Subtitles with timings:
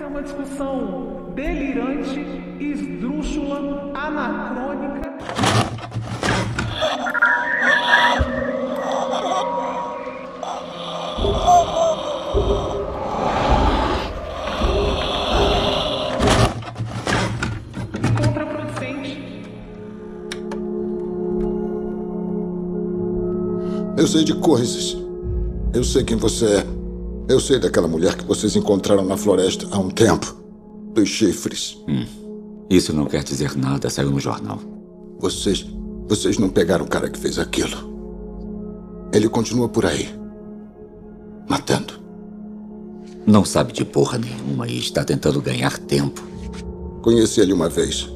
[0.00, 2.24] Essa é uma discussão delirante,
[2.58, 5.10] esdrúxula, anacrônica.
[23.98, 24.96] Eu sei de coisas.
[25.74, 26.89] Eu sei quem você é.
[27.30, 30.34] Eu sei daquela mulher que vocês encontraram na floresta há um tempo.
[30.92, 31.78] Dos chifres.
[32.68, 34.58] Isso não quer dizer nada, saiu no jornal.
[35.20, 35.64] Vocês.
[36.08, 37.88] Vocês não pegaram o cara que fez aquilo.
[39.12, 40.08] Ele continua por aí.
[41.48, 42.00] Matando.
[43.24, 46.20] Não sabe de porra nenhuma e está tentando ganhar tempo.
[47.00, 48.10] Conheci ele uma vez.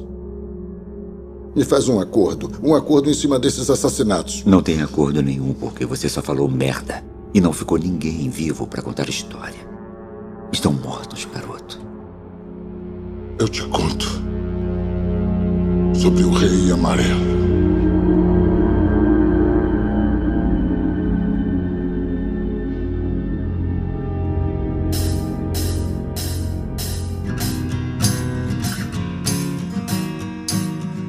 [1.55, 2.51] Me faz um acordo.
[2.61, 4.43] Um acordo em cima desses assassinatos.
[4.43, 7.14] Não tem acordo nenhum porque você só falou merda.
[7.35, 9.59] E não ficou ninguém vivo para contar história.
[10.53, 11.81] Estão mortos, garoto.
[13.37, 14.05] Eu te conto.
[15.93, 17.35] Sobre o Rei Amarelo.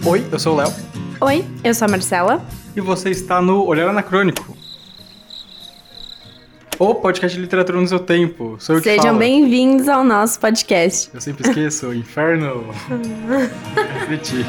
[0.05, 0.73] Oi, eu sou o Léo
[1.21, 2.45] Oi, eu sou a Marcela.
[2.75, 4.66] e você está no Olhar Anacrônico.
[6.79, 8.57] O podcast de literatura no seu tempo.
[8.59, 11.11] Sou eu que Sejam bem-vindos ao nosso podcast.
[11.15, 12.67] Eu sempre esqueço, inferno.
[14.01, 14.45] Refletir.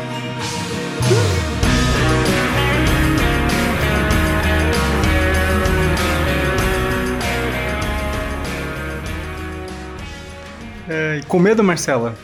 [10.90, 12.16] É, e com medo, Marcela?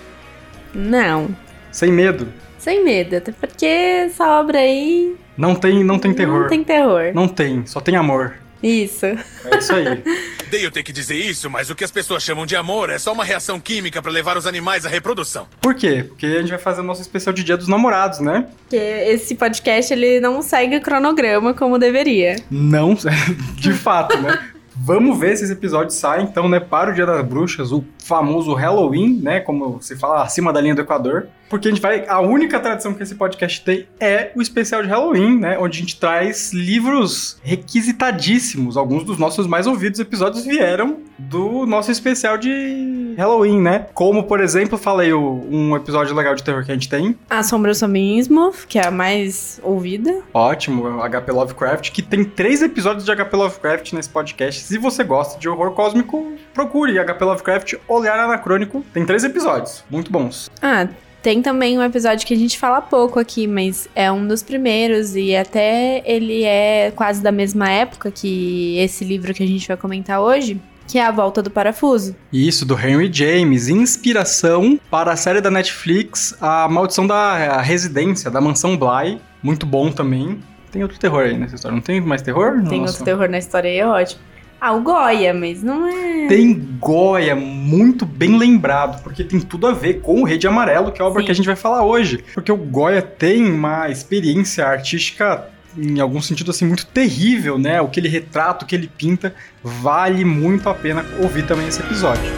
[0.74, 1.30] Não,
[1.72, 2.28] Sem medo.
[2.58, 6.42] sem medo, até porque essa obra aí Não tem, não tem terror.
[6.44, 7.12] não tem terror.
[7.14, 8.36] Não tem, só tem amor.
[8.64, 9.06] Isso.
[9.06, 10.02] É isso aí.
[10.48, 13.12] Odeio ter que dizer isso, mas o que as pessoas chamam de amor é só
[13.12, 15.48] uma reação química para levar os animais à reprodução.
[15.60, 16.06] Por quê?
[16.08, 18.48] Porque a gente vai fazer o nosso especial de Dia dos Namorados, né?
[18.60, 22.38] Porque esse podcast ele não segue o cronograma como deveria.
[22.50, 22.96] Não,
[23.58, 24.40] de fato, né?
[24.76, 28.54] Vamos ver se esse episódio sai, então, né, para o Dia das Bruxas, o famoso
[28.54, 32.20] Halloween, né, como se fala acima da linha do Equador, porque a gente vai, a
[32.20, 36.00] única tradição que esse podcast tem é o especial de Halloween, né, onde a gente
[36.00, 43.62] traz livros requisitadíssimos, alguns dos nossos mais ouvidos episódios vieram do nosso especial de Halloween,
[43.62, 48.28] né, como, por exemplo, falei um episódio legal de terror que a gente tem, Assombrações,
[48.68, 50.24] que é a mais ouvida.
[50.34, 54.64] Ótimo, HP Lovecraft, que tem três episódios de HP Lovecraft nesse podcast.
[54.64, 58.84] Se você gosta de horror cósmico, procure HP Lovecraft Olhar Anacrônico.
[58.92, 60.50] Tem três episódios, muito bons.
[60.60, 60.88] Ah,
[61.24, 65.16] tem também um episódio que a gente fala pouco aqui, mas é um dos primeiros
[65.16, 69.78] e até ele é quase da mesma época que esse livro que a gente vai
[69.78, 72.14] comentar hoje, que é A Volta do Parafuso.
[72.32, 78.30] E Isso, do Henry James, inspiração para a série da Netflix A Maldição da Residência,
[78.30, 79.18] da Mansão Bly.
[79.42, 80.40] Muito bom também.
[80.72, 82.62] Tem outro terror aí nessa história, não tem mais terror?
[82.68, 82.94] Tem Nossa.
[82.94, 84.22] outro terror na história aí, é ótimo.
[84.66, 86.26] Ah, o Goya, mas não é.
[86.28, 90.90] Tem Goya, muito bem lembrado, porque tem tudo a ver com o Rei de Amarelo,
[90.90, 91.26] que é a obra Sim.
[91.26, 92.24] que a gente vai falar hoje.
[92.34, 97.82] Porque o Goya tem uma experiência artística, em algum sentido assim, muito terrível, né?
[97.82, 101.82] O que ele retrata, o que ele pinta, vale muito a pena ouvir também esse
[101.82, 102.32] episódio.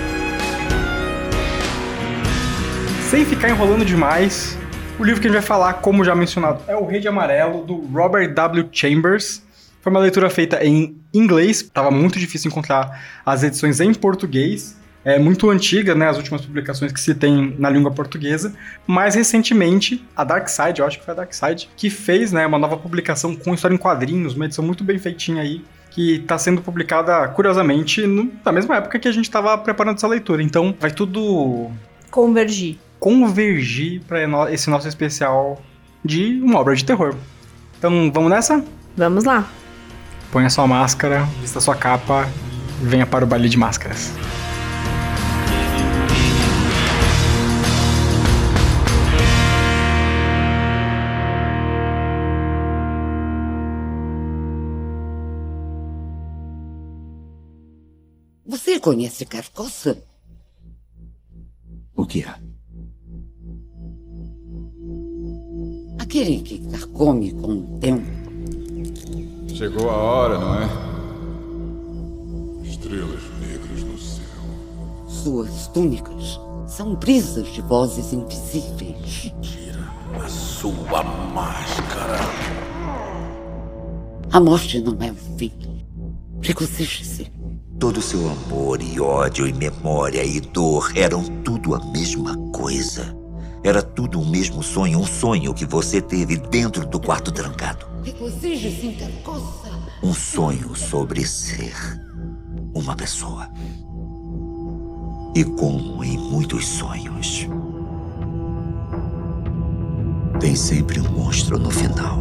[3.07, 4.57] Sem ficar enrolando demais,
[4.97, 7.63] o livro que a gente vai falar, como já mencionado, é O Rei de Amarelo,
[7.63, 8.67] do Robert W.
[8.71, 9.44] Chambers.
[9.85, 14.75] Foi uma leitura feita em inglês, estava muito difícil encontrar as edições em português.
[15.03, 18.51] É muito antiga, né, as últimas publicações que se tem na língua portuguesa.
[18.88, 22.47] Mais recentemente, a Dark Side, eu acho que foi a Dark Side, que fez né,
[22.47, 26.35] uma nova publicação com história em quadrinhos, uma edição muito bem feitinha aí, que está
[26.40, 30.41] sendo publicada, curiosamente, no- na mesma época que a gente estava preparando essa leitura.
[30.41, 31.69] Então, vai tudo
[32.09, 32.78] Convergir.
[33.00, 35.62] convergir para esse nosso especial
[36.03, 37.13] de uma obra de terror.
[37.78, 38.66] Então, vamos nessa?
[38.97, 39.47] Vamos lá.
[40.35, 42.29] Ponha sua máscara, vista sua capa
[42.81, 44.12] e venha para o baile de máscaras.
[58.46, 60.03] Você conhece Carcoça?
[61.96, 62.35] O que é?
[65.97, 68.24] Aquele que carcome com o tempo.
[69.55, 70.67] Chegou a hora, não é?
[72.67, 74.25] Estrelas negras no céu.
[75.07, 76.37] Suas túnicas
[76.67, 79.31] são brisas de vozes invisíveis.
[80.22, 81.02] A sua
[81.34, 82.19] máscara.
[84.29, 85.53] A morte não é o fim.
[86.41, 87.31] Regozije-se.
[87.79, 93.16] Todo seu amor e ódio e memória e dor eram tudo a mesma coisa.
[93.63, 97.94] Era tudo um mesmo sonho, um sonho que você teve dentro do quarto trancado.
[98.05, 99.72] Regozijo-se em tal coisa.
[100.03, 101.73] Um sonho sobre ser
[102.75, 103.49] uma pessoa.
[105.35, 107.47] E como em muitos sonhos,
[110.40, 112.19] tem sempre um monstro no final.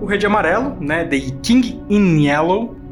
[0.00, 2.85] O Rei de Amarelo, né, The King in Yellow.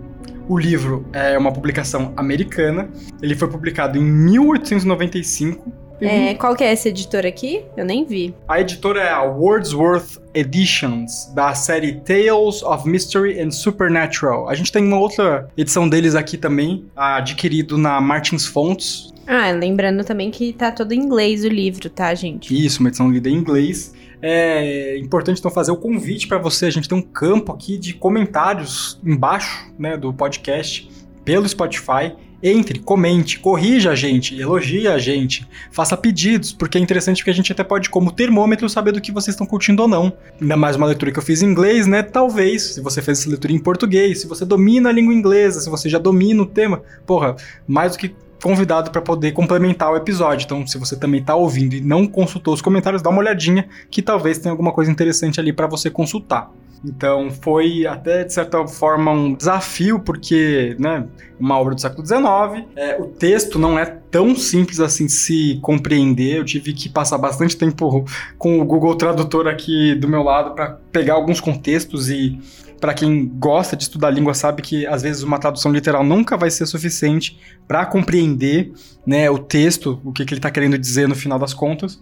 [0.48, 2.90] O livro é uma publicação americana.
[3.22, 5.72] Ele foi publicado em 1895.
[6.00, 7.64] É, qual que é essa editora aqui?
[7.76, 8.34] Eu nem vi.
[8.46, 14.48] A editora é a Wordsworth Editions, da série Tales of Mystery and Supernatural.
[14.48, 19.13] A gente tem uma outra edição deles aqui também, adquirido na Martins Fontes.
[19.26, 22.54] Ah, lembrando também que tá todo em inglês o livro, tá, gente?
[22.54, 23.94] Isso, uma edição lida em inglês.
[24.20, 26.66] É importante então fazer o convite para você.
[26.66, 30.90] A gente tem um campo aqui de comentários embaixo, né, do podcast
[31.24, 32.14] pelo Spotify.
[32.42, 37.34] Entre, comente, corrija a gente, elogie a gente, faça pedidos, porque é interessante porque a
[37.34, 40.12] gente até pode, como termômetro, saber do que vocês estão curtindo ou não.
[40.38, 42.02] Ainda mais uma leitura que eu fiz em inglês, né?
[42.02, 45.70] Talvez, se você fez essa leitura em português, se você domina a língua inglesa, se
[45.70, 47.34] você já domina o tema, porra,
[47.66, 50.44] mais do que convidado para poder complementar o episódio.
[50.44, 54.02] Então, se você também está ouvindo e não consultou os comentários, dá uma olhadinha que
[54.02, 56.50] talvez tenha alguma coisa interessante ali para você consultar.
[56.84, 61.06] Então foi até de certa forma um desafio, porque, né,
[61.40, 65.58] uma obra do século XIX, é, o texto não é tão simples assim de se
[65.62, 66.36] compreender.
[66.36, 68.04] Eu tive que passar bastante tempo
[68.36, 72.38] com o Google Tradutor aqui do meu lado para pegar alguns contextos e
[72.84, 76.50] para quem gosta de estudar língua sabe que às vezes uma tradução literal nunca vai
[76.50, 78.74] ser suficiente para compreender,
[79.06, 81.98] né, o texto, o que, que ele está querendo dizer no final das contas.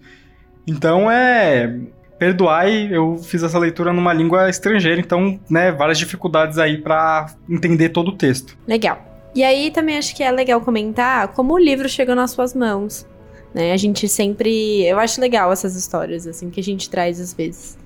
[0.66, 1.72] Então é
[2.18, 7.90] perdoai, eu fiz essa leitura numa língua estrangeira, então, né, várias dificuldades aí para entender
[7.90, 8.58] todo o texto.
[8.66, 9.30] Legal.
[9.36, 13.06] E aí também acho que é legal comentar como o livro chegou nas suas mãos.
[13.54, 13.70] Né?
[13.70, 14.84] A gente sempre.
[14.84, 17.78] Eu acho legal essas histórias, assim, que a gente traz às vezes.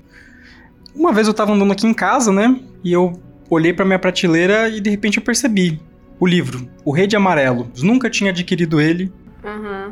[0.97, 2.55] Uma vez eu tava andando aqui em casa, né?
[2.83, 5.79] E eu olhei pra minha prateleira e de repente eu percebi
[6.19, 7.69] o livro, O Rei de Amarelo.
[7.77, 9.11] Eu nunca tinha adquirido ele.
[9.43, 9.91] Uhum.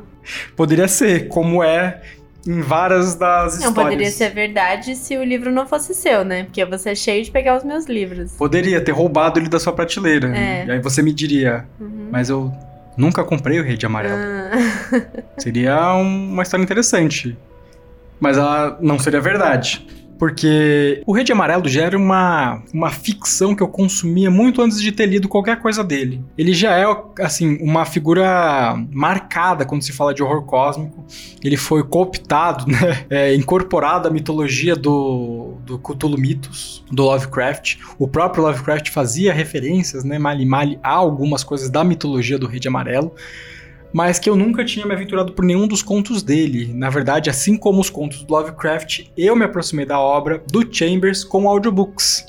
[0.56, 2.02] Poderia ser, como é
[2.48, 3.63] em várias das não, histórias.
[3.66, 6.44] Não poderia ser verdade se o livro não fosse seu, né?
[6.44, 8.34] Porque você é cheio de pegar os meus livros.
[8.34, 10.36] Poderia ter roubado ele da sua prateleira.
[10.36, 10.66] É.
[10.66, 12.08] E aí você me diria, Uhum.
[12.12, 12.51] mas eu
[12.98, 14.16] nunca comprei o Rei de Amarelo.
[14.18, 15.01] Ah.
[15.38, 17.38] Seria um- uma história interessante.
[18.19, 19.86] Mas ela não seria verdade.
[20.17, 24.81] Porque o Rei de Amarelo já era uma, uma ficção que eu consumia muito antes
[24.81, 26.23] de ter lido qualquer coisa dele.
[26.38, 26.85] Ele já é,
[27.19, 31.06] assim, uma figura marcada quando se fala de horror cósmico.
[31.44, 33.06] Ele foi cooptado, né?
[33.09, 37.77] É, incorporado à mitologia do, do Cthulhu Mitos, do Lovecraft.
[38.00, 42.59] O próprio Lovecraft fazia referências, né, mali mali, a algumas coisas da mitologia do Rei
[42.59, 43.13] de Amarelo
[43.95, 46.74] mas que eu nunca tinha me aventurado por nenhum dos contos dele.
[46.74, 51.24] Na verdade, assim como os contos do Lovecraft, eu me aproximei da obra do Chambers
[51.24, 52.27] com audiobooks.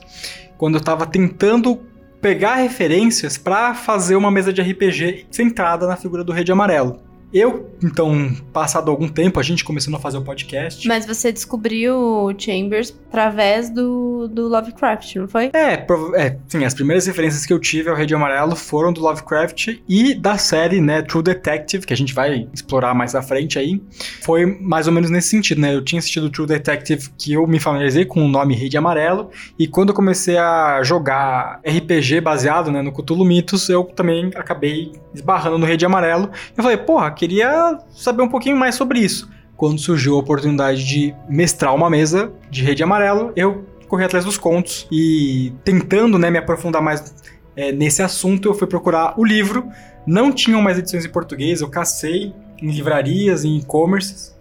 [0.57, 1.81] Quando eu estava tentando
[2.21, 7.01] pegar referências para fazer uma mesa de RPG centrada na figura do Rei de Amarelo.
[7.33, 10.87] Eu, então, passado algum tempo, a gente começando a fazer o podcast.
[10.87, 15.51] Mas você descobriu o Chambers através do, do Lovecraft, não foi?
[15.53, 15.87] É,
[16.17, 19.79] é, sim, as primeiras referências que eu tive ao Rei de Amarelo foram do Lovecraft
[19.89, 23.83] e da série, né, True Detective, que a gente vai explorar mais à frente aí.
[24.23, 25.75] Foi mais ou menos nesse sentido, né?
[25.75, 29.31] Eu tinha assistido True Detective que eu me familiarizei com o nome Rei de Amarelo
[29.59, 34.93] e quando eu comecei a jogar RPG baseado, né, no Cthulhu Mitos, eu também acabei
[35.15, 36.31] esbarrando no Rei de Amarelo.
[36.57, 39.29] Eu falei, porra, queria saber um pouquinho mais sobre isso.
[39.57, 44.25] Quando surgiu a oportunidade de mestrar uma mesa de Rei de Amarelo, eu corri atrás
[44.25, 47.15] dos contos e tentando né, me aprofundar mais
[47.57, 49.67] é, nesse assunto, eu fui procurar o livro.
[50.07, 54.37] Não tinham mais edições em português, eu cacei em livrarias, em e-commerces.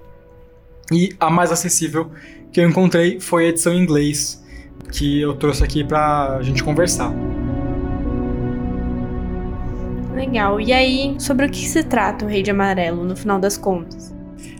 [0.91, 2.11] E a mais acessível
[2.51, 4.43] que eu encontrei foi a edição em inglês,
[4.91, 7.11] que eu trouxe aqui pra gente conversar.
[10.15, 10.61] Legal.
[10.61, 14.15] E aí, sobre o que se trata o Rei de Amarelo, no final das contas?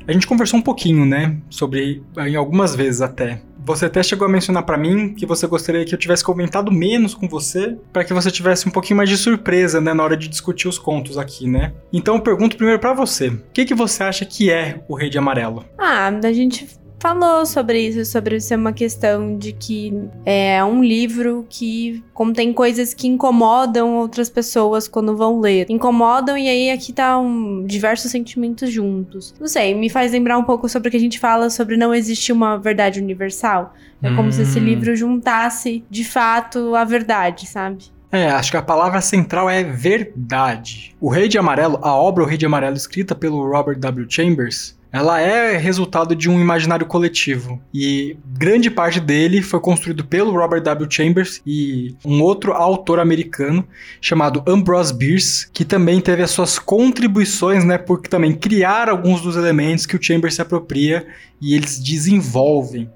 [0.07, 3.41] A gente conversou um pouquinho, né, sobre em algumas vezes até.
[3.65, 7.15] Você até chegou a mencionar pra mim que você gostaria que eu tivesse comentado menos
[7.15, 10.27] com você, pra que você tivesse um pouquinho mais de surpresa, né, na hora de
[10.27, 11.73] discutir os contos aqui, né?
[11.91, 15.09] Então eu pergunto primeiro pra você, o que que você acha que é o Rei
[15.09, 15.65] de Amarelo?
[15.79, 16.67] Ah, a gente
[17.05, 19.93] falou sobre isso, sobre ser uma questão de que
[20.25, 25.67] é um livro que contém coisas que incomodam outras pessoas quando vão ler.
[25.69, 29.35] Incomodam e aí aqui tá um, diversos sentimentos juntos.
[29.39, 31.93] Não sei, me faz lembrar um pouco sobre o que a gente fala sobre não
[31.93, 33.75] existir uma verdade universal.
[34.01, 34.63] É como se esse Hum.
[34.63, 37.85] livro juntasse de fato a verdade, sabe?
[38.11, 40.95] É, acho que a palavra central é verdade.
[40.99, 44.07] O Rei de Amarelo, a obra O Rei de Amarelo, escrita pelo Robert W.
[44.09, 47.61] Chambers, ela é resultado de um imaginário coletivo.
[47.73, 50.89] E grande parte dele foi construído pelo Robert W.
[50.89, 53.67] Chambers e um outro autor americano
[53.99, 59.35] chamado Ambrose Bierce, que também teve as suas contribuições, né, por também criar alguns dos
[59.35, 61.05] elementos que o Chambers se apropria
[61.41, 62.89] e eles desenvolvem.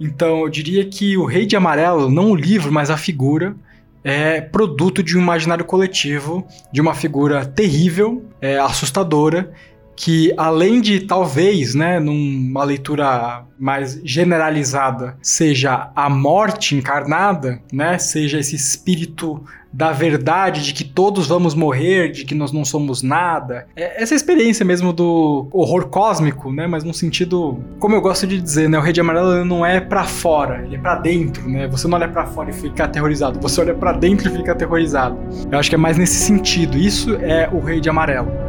[0.00, 3.54] Então, eu diria que o Rei de Amarelo, não o livro, mas a figura,
[4.02, 9.52] é produto de um imaginário coletivo, de uma figura terrível, é, assustadora,
[9.96, 18.38] que além de talvez, né, numa leitura mais generalizada, seja a morte encarnada, né, seja
[18.38, 23.66] esse espírito da verdade de que todos vamos morrer, de que nós não somos nada.
[23.76, 28.40] É essa experiência mesmo do horror cósmico, né, mas num sentido, como eu gosto de
[28.40, 31.48] dizer, né, o Rei de Amarelo ele não é pra fora, ele é pra dentro,
[31.48, 31.66] né?
[31.68, 35.18] Você não olha pra fora e fica aterrorizado, você olha pra dentro e fica aterrorizado.
[35.50, 36.78] Eu acho que é mais nesse sentido.
[36.78, 38.45] Isso é o Rei de Amarelo.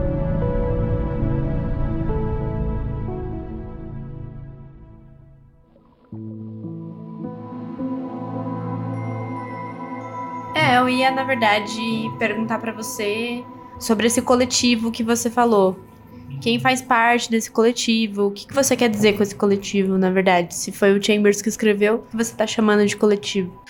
[10.67, 11.79] É, eu ia, na verdade,
[12.19, 13.41] perguntar pra você
[13.79, 15.79] sobre esse coletivo que você falou.
[16.41, 18.27] Quem faz parte desse coletivo?
[18.27, 20.53] O que, que você quer dizer com esse coletivo, na verdade?
[20.53, 23.63] Se foi o Chambers que escreveu, o que você tá chamando de coletivo?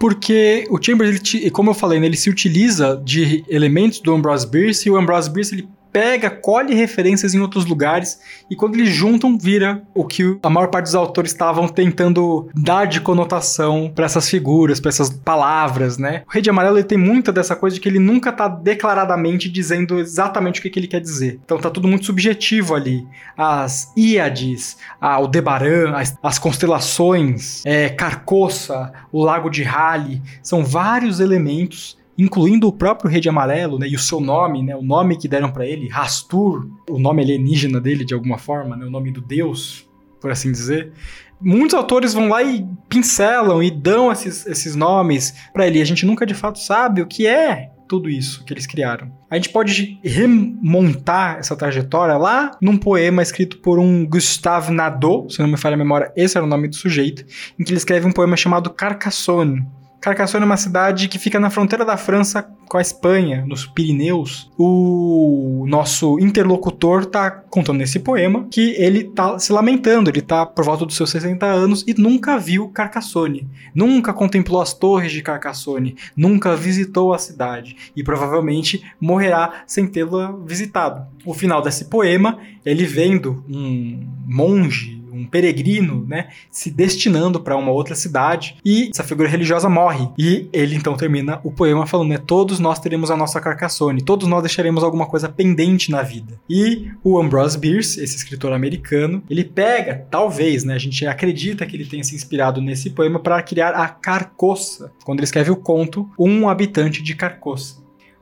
[0.00, 4.46] Porque o Chambers, ele como eu falei, né, ele se utiliza de elementos do Ambrose
[4.46, 8.90] Bierce e o Ambrose Bierce ele pega, colhe referências em outros lugares e quando eles
[8.90, 14.06] juntam, vira o que a maior parte dos autores estavam tentando dar de conotação para
[14.06, 16.22] essas figuras, para essas palavras, né?
[16.28, 19.48] O Rei de Amarelo ele tem muita dessa coisa de que ele nunca tá declaradamente
[19.48, 21.40] dizendo exatamente o que, que ele quer dizer.
[21.44, 23.06] Então tá tudo muito subjetivo ali.
[23.36, 31.20] As Íades, a Aldebaran, as, as constelações, é, Carcoça, o Lago de Hali, são vários
[31.20, 35.16] elementos incluindo o próprio Rei de Amarelo, né, e o seu nome, né, o nome
[35.16, 39.12] que deram pra ele, Rastur, o nome alienígena dele de alguma forma, né, o nome
[39.12, 39.88] do deus,
[40.20, 40.92] por assim dizer.
[41.40, 46.04] Muitos autores vão lá e pincelam e dão esses, esses nomes pra ele, a gente
[46.04, 49.10] nunca de fato sabe o que é tudo isso que eles criaram.
[49.30, 55.40] A gente pode remontar essa trajetória lá num poema escrito por um Gustave Nadeau, se
[55.40, 57.24] não me falha a memória, esse era o nome do sujeito,
[57.58, 59.66] em que ele escreve um poema chamado Carcassonne.
[60.00, 64.50] Carcassonne é uma cidade que fica na fronteira da França com a Espanha, nos Pirineus.
[64.56, 70.64] O nosso interlocutor tá contando nesse poema que ele tá se lamentando, ele tá por
[70.64, 75.96] volta dos seus 60 anos e nunca viu Carcassonne, nunca contemplou as torres de Carcassonne,
[76.16, 81.06] nunca visitou a cidade e provavelmente morrerá sem tê-la visitado.
[81.24, 87.72] O final desse poema, ele vendo um monge um peregrino, né, se destinando para uma
[87.72, 90.08] outra cidade e essa figura religiosa morre.
[90.18, 94.28] E ele então termina o poema falando, né, todos nós teremos a nossa Carcassonne, todos
[94.28, 96.38] nós deixaremos alguma coisa pendente na vida.
[96.48, 101.76] E o Ambrose Bierce, esse escritor americano, ele pega, talvez, né, a gente acredita que
[101.76, 106.08] ele tenha se inspirado nesse poema para criar a Carcoça, quando ele escreve o conto
[106.18, 107.77] Um Habitante de Carcoça.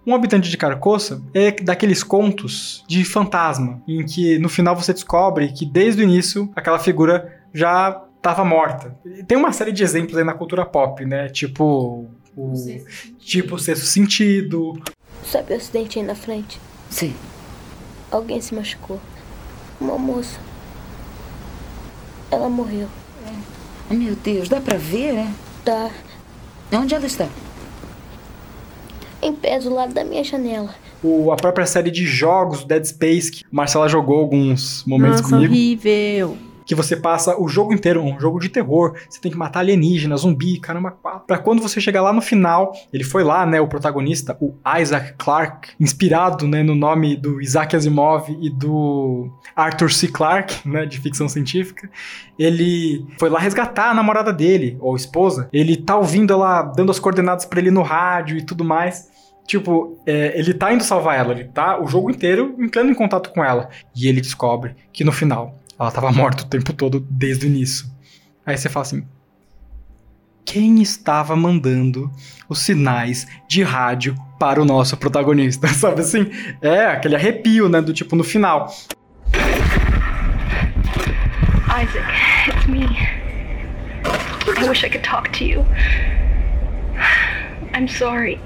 [0.07, 5.49] Um habitante de Carcoça é daqueles contos de fantasma, em que no final você descobre
[5.49, 8.97] que desde o início aquela figura já estava morta.
[9.27, 11.29] Tem uma série de exemplos aí na cultura pop, né?
[11.29, 12.53] Tipo o
[13.19, 14.81] tipo o sexto sentido.
[15.25, 16.61] Sabe o acidente aí na frente?
[16.89, 17.13] Sim.
[18.11, 19.01] Alguém se machucou.
[19.81, 20.39] Uma moça.
[22.31, 22.89] Ela morreu.
[23.91, 25.29] Oh, meu Deus, dá pra ver, é?
[25.65, 25.91] Tá
[26.73, 27.29] Onde ela está?
[29.23, 30.75] Em pé do lado da minha janela.
[31.03, 35.53] O, a própria série de jogos Dead Space, que Marcela jogou alguns momentos Nossa, comigo.
[35.53, 36.37] horrível.
[36.67, 40.17] Que você passa o jogo inteiro, um jogo de terror, você tem que matar alienígena,
[40.17, 41.27] zumbi, caramba, quatro.
[41.27, 45.15] Pra quando você chegar lá no final, ele foi lá, né, o protagonista, o Isaac
[45.17, 50.09] Clarke, inspirado, né, no nome do Isaac Asimov e do Arthur C.
[50.09, 51.89] Clarke, né, de ficção científica,
[52.37, 56.99] ele foi lá resgatar a namorada dele, ou esposa, ele tá ouvindo ela, dando as
[56.99, 59.15] coordenadas pra ele no rádio e tudo mais,
[59.47, 63.31] Tipo, é, ele tá indo salvar ela, ele tá o jogo inteiro entrando em contato
[63.31, 63.69] com ela.
[63.95, 67.87] E ele descobre que no final ela tava morta o tempo todo desde o início.
[68.45, 69.07] Aí você fala assim:
[70.45, 72.11] quem estava mandando
[72.49, 75.67] os sinais de rádio para o nosso protagonista?
[75.75, 76.31] Sabe assim?
[76.63, 77.81] É aquele arrepio, né?
[77.81, 78.73] Do tipo no final.
[81.69, 82.87] Isaac, it's me.
[84.59, 85.67] I wish I could talk to you.
[87.75, 88.41] I'm sorry.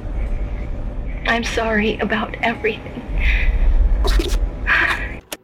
[1.29, 3.03] I'm sorry about everything.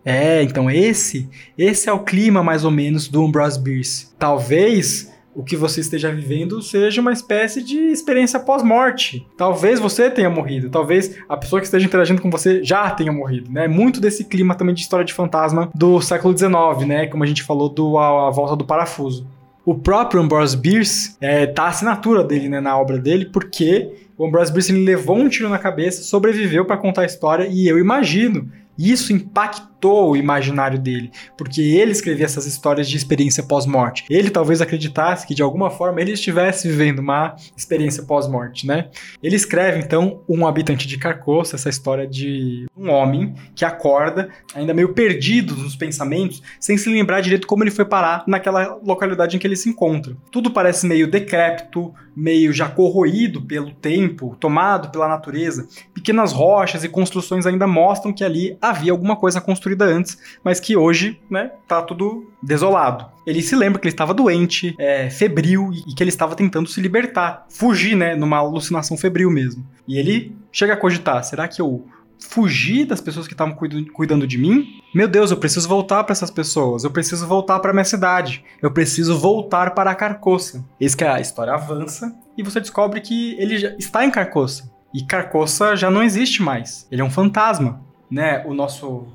[0.07, 4.15] É, então esse, esse é o clima mais ou menos do Ambrose Bierce.
[4.17, 9.27] Talvez o que você esteja vivendo seja uma espécie de experiência pós-morte.
[9.37, 13.51] Talvez você tenha morrido, talvez a pessoa que esteja interagindo com você já tenha morrido,
[13.51, 13.67] né?
[13.67, 17.07] Muito desse clima também de história de fantasma do século XIX, né?
[17.09, 19.27] Como a gente falou do a, a volta do parafuso.
[19.65, 24.25] O próprio Ambrose Bierce é, tá a assinatura dele né, na obra dele, porque o
[24.25, 27.77] Ambrose Bierce ele levou um tiro na cabeça, sobreviveu para contar a história e eu
[27.77, 28.49] imagino
[28.79, 34.05] isso impactou o imaginário dele, porque ele escrevia essas histórias de experiência pós-morte.
[34.11, 38.89] Ele talvez acreditasse que de alguma forma ele estivesse vivendo uma experiência pós-morte, né?
[39.23, 44.75] Ele escreve então Um Habitante de Carcoça, essa história de um homem que acorda ainda
[44.75, 49.39] meio perdido nos pensamentos, sem se lembrar direito como ele foi parar naquela localidade em
[49.39, 50.17] que ele se encontra.
[50.31, 55.69] Tudo parece meio decrépito, meio já corroído pelo tempo, tomado pela natureza.
[55.93, 60.77] Pequenas rochas e construções ainda mostram que ali havia alguma coisa construída antes, mas que
[60.77, 63.07] hoje, né, tá tudo desolado.
[63.27, 66.81] Ele se lembra que ele estava doente, é, febril e que ele estava tentando se
[66.81, 69.67] libertar, fugir, né, numa alucinação febril mesmo.
[69.87, 71.87] E ele chega a cogitar: será que eu
[72.19, 73.55] fugir das pessoas que estavam
[73.93, 74.81] cuidando de mim?
[74.95, 78.71] Meu Deus, eu preciso voltar para essas pessoas, eu preciso voltar para minha cidade, eu
[78.71, 80.65] preciso voltar para a Carcoça.
[80.81, 84.71] Eis que a história avança e você descobre que ele já está em Carcoça.
[84.95, 86.87] E Carcoça já não existe mais.
[86.91, 89.07] Ele é um fantasma né, o nosso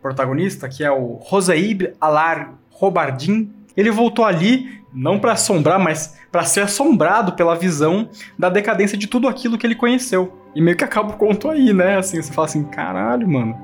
[0.00, 6.44] protagonista, que é o Rosaib Alar Robardin, ele voltou ali não para assombrar, mas para
[6.44, 10.36] ser assombrado pela visão da decadência de tudo aquilo que ele conheceu.
[10.54, 11.98] E meio que acaba o conto aí, né?
[11.98, 13.56] Assim, você fala assim, caralho, mano.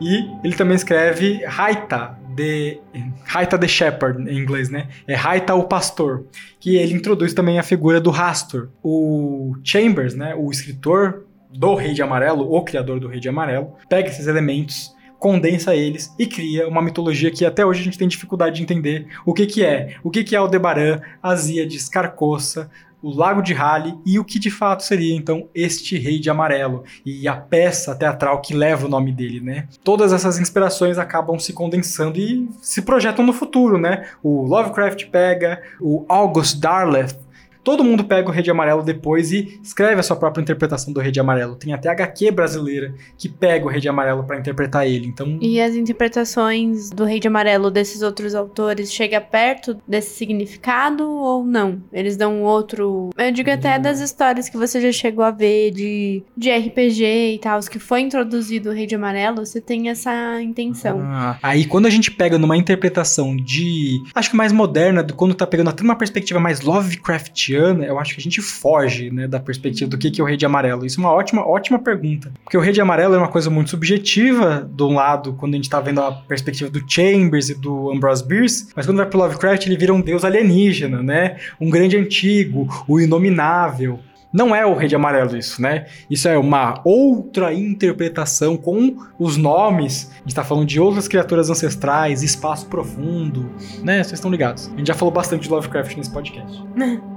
[0.00, 2.80] E ele também escreve Raita, de
[3.24, 4.88] Raita the Shepherd em inglês, né?
[5.06, 6.24] É Raita o pastor,
[6.58, 8.68] que ele introduz também a figura do Rastor.
[8.82, 13.74] O Chambers, né, o escritor do Rei de Amarelo, o criador do Rei de Amarelo,
[13.88, 18.08] pega esses elementos, condensa eles e cria uma mitologia que até hoje a gente tem
[18.08, 19.96] dificuldade de entender o que que é.
[20.02, 22.68] O que que é Aldebaran, Asíades, Carcoça,
[23.02, 26.84] o Lago de Hali e o que de fato seria então este Rei de Amarelo
[27.04, 29.66] e a peça teatral que leva o nome dele, né?
[29.82, 34.06] Todas essas inspirações acabam se condensando e se projetam no futuro, né?
[34.22, 37.21] O Lovecraft pega, o August Darleth
[37.64, 41.00] Todo mundo pega o Rei de Amarelo depois e escreve a sua própria interpretação do
[41.00, 41.54] Rei de Amarelo.
[41.54, 45.06] Tem até HQ brasileira que pega o Rei de Amarelo para interpretar ele.
[45.06, 51.08] Então, e as interpretações do Rei de Amarelo desses outros autores chega perto desse significado
[51.08, 51.80] ou não?
[51.92, 56.22] Eles dão outro, eu digo até das histórias que você já chegou a ver de,
[56.36, 60.42] de RPG e tal, os que foi introduzido o Rei de Amarelo, você tem essa
[60.42, 61.00] intenção.
[61.02, 65.46] Ah, aí quando a gente pega numa interpretação de, acho que mais moderna, quando tá
[65.46, 69.90] pegando até uma perspectiva mais Lovecraft eu acho que a gente foge, né, da perspectiva
[69.90, 70.84] do que, que é o Rei de Amarelo.
[70.86, 72.32] Isso é uma ótima, ótima pergunta.
[72.44, 75.56] Porque o Rei de Amarelo é uma coisa muito subjetiva, de um lado, quando a
[75.56, 79.18] gente tá vendo a perspectiva do Chambers e do Ambrose Bierce, mas quando vai pro
[79.18, 81.36] Lovecraft, ele vira um deus alienígena, né?
[81.60, 83.98] Um grande antigo, o inominável.
[84.32, 85.86] Não é o Rei de Amarelo isso, né?
[86.08, 90.10] Isso é uma outra interpretação com os nomes.
[90.14, 94.02] A gente tá falando de outras criaturas ancestrais, espaço profundo, né?
[94.02, 94.70] Vocês estão ligados.
[94.72, 96.64] A gente já falou bastante de Lovecraft nesse podcast.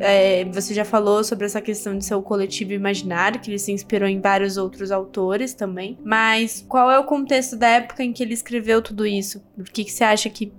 [0.00, 3.70] É, você já falou sobre essa questão de ser o coletivo imaginário, que ele se
[3.72, 5.98] inspirou em vários outros autores também.
[6.04, 9.42] Mas qual é o contexto da época em que ele escreveu tudo isso?
[9.56, 10.52] Por que, que você acha que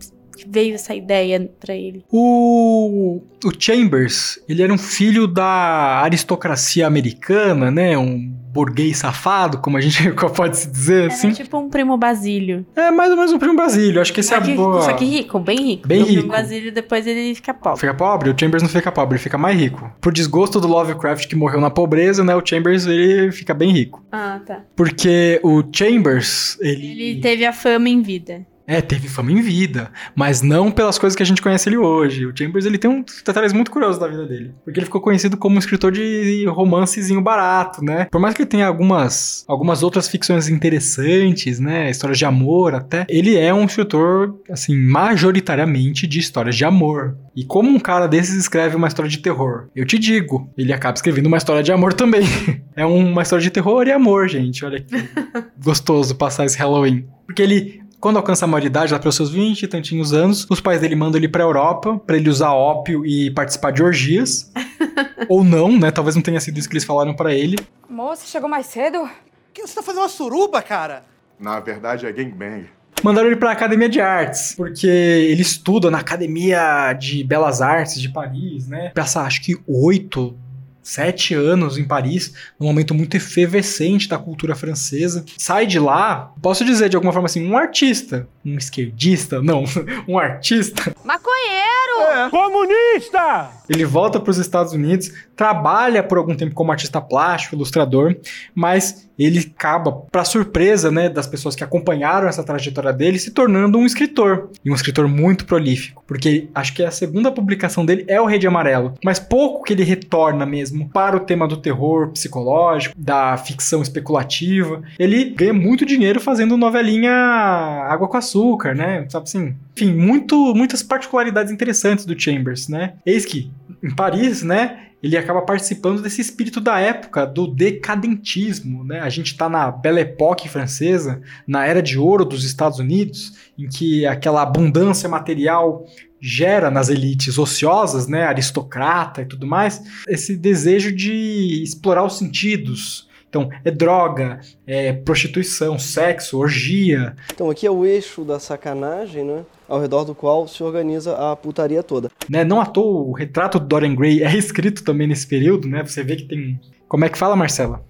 [0.48, 2.06] veio essa ideia para ele?
[2.10, 7.98] O, o Chambers, ele era um filho da aristocracia americana, né?
[7.98, 11.32] Um burguês safado, como a gente pode se dizer Era assim.
[11.32, 12.66] tipo um primo Basílio.
[12.76, 14.02] É mais ou menos um primo Basílio.
[14.02, 14.82] Acho que esse é a boa.
[14.82, 15.88] Só que rico, bem rico.
[15.88, 16.20] Bem o rico.
[16.22, 17.80] primo Basílio depois ele fica pobre.
[17.80, 18.30] Fica pobre?
[18.30, 19.92] O Chambers não fica pobre, ele fica mais rico.
[20.02, 22.36] Por desgosto do Lovecraft que morreu na pobreza, né?
[22.36, 24.04] O Chambers ele fica bem rico.
[24.12, 24.62] Ah, tá.
[24.76, 26.92] Porque o Chambers, ele.
[27.12, 28.46] Ele teve a fama em vida.
[28.72, 32.26] É, teve fama em vida, mas não pelas coisas que a gente conhece ele hoje.
[32.26, 35.36] O Chambers ele tem um detalhes muito curiosos da vida dele, porque ele ficou conhecido
[35.36, 38.08] como um escritor de romancezinho barato, né?
[38.10, 43.06] Por mais que ele tenha algumas, algumas outras ficções interessantes, né, histórias de amor até,
[43.10, 47.18] ele é um escritor assim majoritariamente de histórias de amor.
[47.36, 50.96] E como um cara desses escreve uma história de terror, eu te digo, ele acaba
[50.96, 52.24] escrevendo uma história de amor também.
[52.74, 54.64] é uma história de terror e amor, gente.
[54.64, 54.96] Olha que
[55.62, 59.68] gostoso passar esse Halloween, porque ele Quando alcança a maioridade, lá pelos seus 20 e
[59.68, 63.72] tantinhos anos, os pais dele mandam ele pra Europa pra ele usar ópio e participar
[63.72, 64.52] de orgias.
[65.30, 65.92] Ou não, né?
[65.92, 67.58] Talvez não tenha sido isso que eles falaram pra ele.
[67.88, 69.08] Moça, chegou mais cedo?
[69.54, 71.04] que você tá fazendo uma suruba, cara?
[71.40, 72.66] Na verdade é gangbang.
[73.04, 78.10] Mandaram ele pra Academia de Artes, porque ele estuda na Academia de Belas Artes de
[78.10, 78.92] Paris, né?
[78.96, 80.36] Passa acho que oito,
[80.84, 85.26] sete anos em Paris, num momento muito efervescente da cultura francesa.
[85.38, 88.28] Sai de lá, posso dizer de alguma forma assim, um artista.
[88.46, 89.42] Um esquerdista?
[89.42, 89.64] Não,
[90.08, 90.96] um artista.
[91.04, 92.30] Maconheiro!
[92.30, 93.52] Comunista!
[93.70, 98.16] Ele volta para os Estados Unidos, trabalha por algum tempo como artista plástico, ilustrador,
[98.54, 103.78] mas ele acaba, para surpresa né, das pessoas que acompanharam essa trajetória dele, se tornando
[103.78, 104.50] um escritor.
[104.66, 106.04] E um escritor muito prolífico.
[106.08, 108.96] Porque acho que a segunda publicação dele é O Rei de Amarelo.
[109.04, 114.82] Mas pouco que ele retorna mesmo para o tema do terror psicológico, da ficção especulativa.
[114.98, 118.31] Ele ganha muito dinheiro fazendo novelinha Água com Açúcar,
[118.74, 119.06] né?
[119.10, 119.56] Sabe assim?
[119.76, 122.94] Enfim, muito, muitas particularidades interessantes do Chambers, né?
[123.06, 123.52] Eis que,
[123.84, 124.88] em Paris, né?
[125.02, 128.84] ele acaba participando desse espírito da época, do decadentismo.
[128.84, 129.00] Né?
[129.00, 133.68] A gente está na Belle Époque francesa, na era de ouro dos Estados Unidos, em
[133.68, 135.86] que aquela abundância material
[136.22, 143.10] gera nas elites ociosas, né, aristocrata e tudo mais, esse desejo de explorar os sentidos.
[143.32, 147.16] Então, é droga, é prostituição, sexo, orgia.
[147.34, 149.46] Então, aqui é o eixo da sacanagem, né?
[149.70, 152.12] Ao redor do qual se organiza a putaria toda.
[152.30, 152.44] Né?
[152.44, 155.82] Não à toa, o retrato do Dorian Gray é escrito também nesse período, né?
[155.82, 156.60] Você vê que tem.
[156.90, 157.82] Como é que fala, Marcela?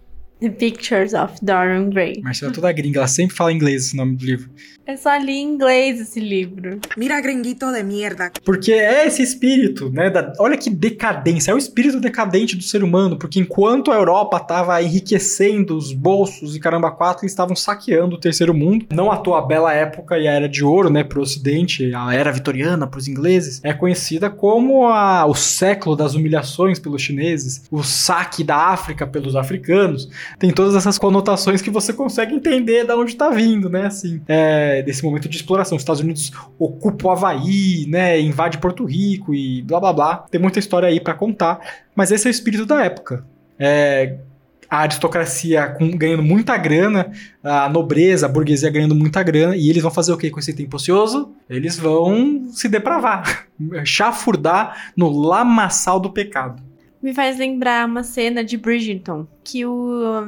[0.42, 2.20] The Pictures of Dorian Gray.
[2.24, 4.50] Marcela é toda gringa, ela sempre fala inglês esse nome do livro.
[4.88, 6.80] Eu só li em inglês esse livro.
[6.98, 8.32] Mira, gringuito de merda.
[8.44, 10.10] Porque é esse espírito, né?
[10.10, 14.38] Da, olha que decadência, é o espírito decadente do ser humano, porque enquanto a Europa
[14.38, 18.88] estava enriquecendo os bolsos e caramba quatro, eles estavam saqueando o terceiro mundo.
[18.92, 22.14] Não à toa a bela época e a era de ouro, né, pro ocidente, a
[22.16, 27.84] era vitoriana pros ingleses, é conhecida como a, o século das humilhações pelos chineses, o
[27.84, 30.10] saque da África pelos africanos.
[30.40, 34.22] Tem todas essas conotações que você consegue entender de onde tá vindo, né, assim.
[34.28, 35.76] É, desse momento de exploração.
[35.76, 40.18] Os Estados Unidos ocupam o Havaí, né, invade Porto Rico e blá blá blá.
[40.30, 41.60] Tem muita história aí para contar,
[41.96, 43.26] mas esse é o espírito da época.
[43.60, 44.18] É,
[44.70, 47.12] a aristocracia com, ganhando muita grana,
[47.44, 50.54] a nobreza, a burguesia ganhando muita grana, e eles vão fazer o que com esse
[50.54, 51.34] tempo ocioso?
[51.50, 53.48] Eles vão se depravar,
[53.84, 56.71] chafurdar no lamaçal do pecado
[57.02, 60.22] me faz lembrar uma cena de Bridgerton, que o,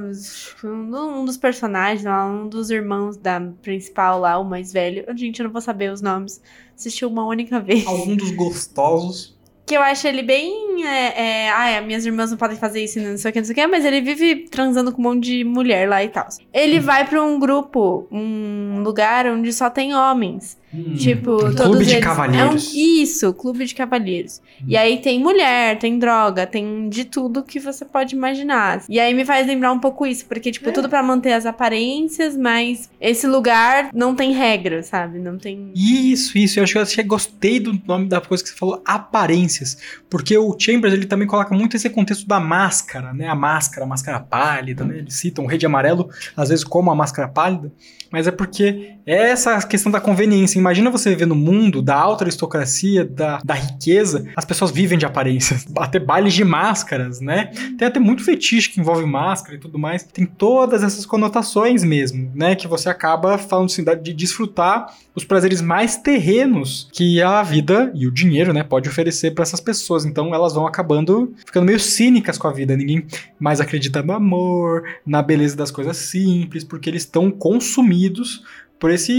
[0.63, 5.51] um dos personagens, um dos irmãos da principal lá, o mais velho, gente, eu não
[5.51, 6.41] vou saber os nomes,
[6.75, 7.85] assistiu uma única vez.
[7.85, 9.37] Algum dos gostosos.
[9.65, 10.85] Que eu acho ele bem.
[10.85, 13.53] É, é, ah, minhas irmãs não podem fazer isso, não sei o que, não sei
[13.53, 16.27] o que, mas ele vive transando com um monte de mulher lá e tal.
[16.51, 16.81] Ele hum.
[16.81, 20.57] vai pra um grupo, um lugar onde só tem homens.
[20.73, 22.03] Hum, tipo, um clube de eles...
[22.03, 22.73] cavalheiros.
[22.73, 23.01] É um...
[23.03, 24.41] Isso, clube de cavalheiros.
[24.59, 24.65] Hum.
[24.67, 28.83] E aí tem mulher, tem droga, tem de tudo que você pode imaginar.
[28.89, 30.71] E aí me faz lembrar um pouco isso, porque, tipo, é.
[30.71, 35.19] tudo para manter as aparências, mas esse lugar não tem regra, sabe?
[35.19, 35.71] Não tem.
[35.75, 36.59] Isso, isso.
[36.59, 39.77] Eu acho que eu achei, gostei do nome da coisa que você falou, aparências.
[40.09, 43.27] Porque o Chambers, ele também coloca muito esse contexto da máscara, né?
[43.27, 44.97] A máscara, a máscara pálida, né?
[44.97, 47.71] Eles citam o rei de amarelo, às vezes, como a máscara pálida.
[48.11, 52.23] Mas é porque é essa questão da conveniência imagina você viver no mundo da alta
[52.23, 57.47] aristocracia, da, da riqueza, as pessoas vivem de aparências, até bailes de máscaras, né?
[57.77, 60.03] Tem até muito fetiche que envolve máscara e tudo mais.
[60.03, 62.55] Tem todas essas conotações mesmo, né?
[62.55, 68.07] Que você acaba falando assim, de desfrutar os prazeres mais terrenos que a vida e
[68.07, 70.05] o dinheiro, né, pode oferecer para essas pessoas.
[70.05, 72.75] Então elas vão acabando ficando meio cínicas com a vida.
[72.75, 73.05] Ninguém
[73.39, 78.43] mais acredita no amor, na beleza das coisas simples, porque eles estão consumidos
[78.83, 79.13] por esse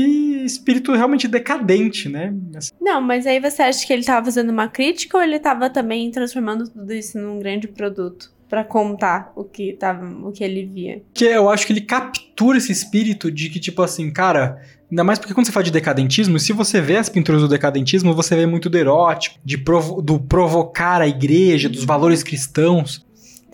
[0.44, 2.34] espírito realmente decadente, né?
[2.54, 2.70] Assim.
[2.78, 6.10] Não, mas aí você acha que ele estava fazendo uma crítica ou ele estava também
[6.10, 8.34] transformando tudo isso num grande produto?
[8.46, 11.02] para contar o que tava, o que ele via.
[11.12, 15.18] Que eu acho que ele captura esse espírito de que tipo assim, cara, Ainda mais
[15.18, 18.46] porque quando você fala de decadentismo, se você vê as pinturas do decadentismo, você vê
[18.46, 23.04] muito do erótico, de provo do provocar a igreja, dos valores cristãos.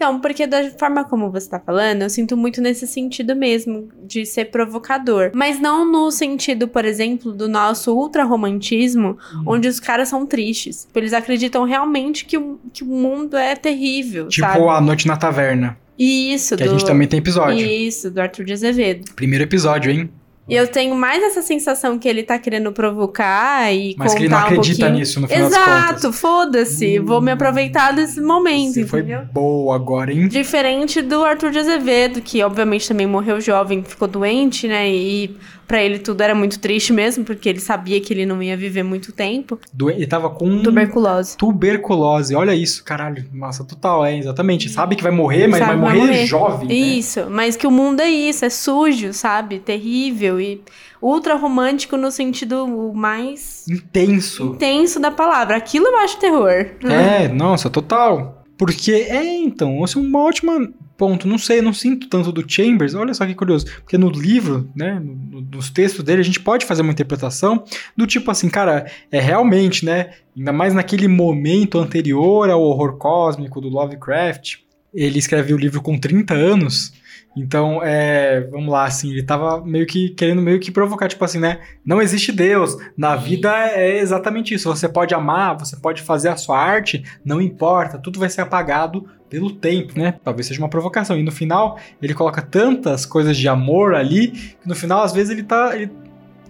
[0.00, 4.24] Então, porque da forma como você tá falando, eu sinto muito nesse sentido mesmo, de
[4.24, 5.30] ser provocador.
[5.34, 9.42] Mas não no sentido, por exemplo, do nosso ultra-romantismo, uhum.
[9.44, 10.88] onde os caras são tristes.
[10.94, 14.28] Eles acreditam realmente que o, que o mundo é terrível.
[14.28, 14.66] Tipo sabe?
[14.66, 15.76] A Noite na Taverna.
[15.98, 16.70] Isso, Que do...
[16.70, 17.58] a gente também tem episódio.
[17.58, 19.12] Isso, do Arthur de Azevedo.
[19.14, 20.10] Primeiro episódio, hein?
[20.50, 24.22] E eu tenho mais essa sensação que ele tá querendo provocar e Mas contar que
[24.24, 24.98] ele não um acredita pouquinho.
[24.98, 26.98] nisso, no final Exato, foda-se.
[26.98, 30.28] Vou me aproveitar desse momento, Você foi boa agora, hein?
[30.28, 34.88] Diferente do Arthur de Azevedo, que obviamente também morreu jovem, ficou doente, né?
[34.90, 35.36] E
[35.68, 38.82] pra ele tudo era muito triste mesmo, porque ele sabia que ele não ia viver
[38.82, 39.56] muito tempo.
[39.72, 41.36] Doen- Ele tava com Tuberculose.
[41.36, 42.34] tuberculose.
[42.34, 43.24] Olha isso, caralho.
[43.32, 44.68] Nossa, total, é, exatamente.
[44.68, 46.66] Sabe que vai morrer, mas Sabe, vai morrer, jovem.
[46.68, 46.74] né?
[46.74, 49.60] Isso, mas que o mundo é isso, é sujo, sabe?
[49.60, 50.60] Terrível e
[51.00, 54.54] ultra romântico no sentido mais Intenso.
[54.54, 55.56] intenso da palavra.
[55.56, 56.50] Aquilo eu acho terror.
[56.84, 58.44] É, nossa, total.
[58.58, 61.26] Porque, é, então, é um ótimo ponto.
[61.26, 62.94] Não sei, não sinto tanto do Chambers.
[62.94, 63.64] Olha só que curioso.
[63.82, 67.64] Porque no livro, né, no- no- nos textos dele, a gente pode fazer uma interpretação
[67.96, 73.62] do tipo assim, cara, é realmente, né, ainda mais naquele momento anterior ao horror cósmico
[73.62, 74.56] do Lovecraft,
[74.92, 76.92] ele escreve o livro com 30 anos.
[77.36, 81.38] Então, é, vamos lá, assim, ele tava meio que querendo meio que provocar, tipo assim,
[81.38, 81.60] né?
[81.84, 82.76] Não existe Deus.
[82.96, 84.68] Na vida é exatamente isso.
[84.68, 89.06] Você pode amar, você pode fazer a sua arte, não importa, tudo vai ser apagado
[89.28, 90.12] pelo tempo, né?
[90.24, 91.16] Talvez seja uma provocação.
[91.16, 95.30] E no final, ele coloca tantas coisas de amor ali, que no final, às vezes,
[95.30, 95.70] ele tá.
[95.76, 95.90] ele-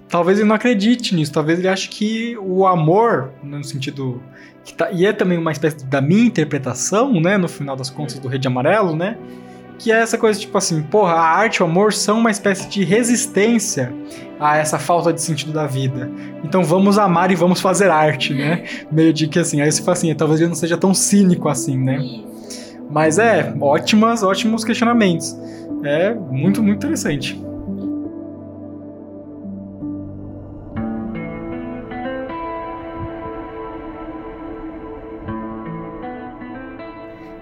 [0.08, 4.20] talvez ele não acredite nisso, talvez ele ache que o amor, no sentido.
[4.64, 7.36] Que tá, e é também uma espécie da minha interpretação, né?
[7.36, 9.16] No final das contas, do Rede Amarelo, né?
[9.80, 12.68] Que é essa coisa tipo assim, porra, a arte e o amor são uma espécie
[12.68, 13.90] de resistência
[14.38, 16.10] a essa falta de sentido da vida.
[16.44, 18.64] Então vamos amar e vamos fazer arte, né?
[18.92, 21.78] Meio de que assim, aí você fala assim, talvez ele não seja tão cínico assim,
[21.78, 21.98] né?
[22.90, 25.34] Mas é, ótimas, ótimos questionamentos.
[25.82, 27.40] É muito, muito interessante.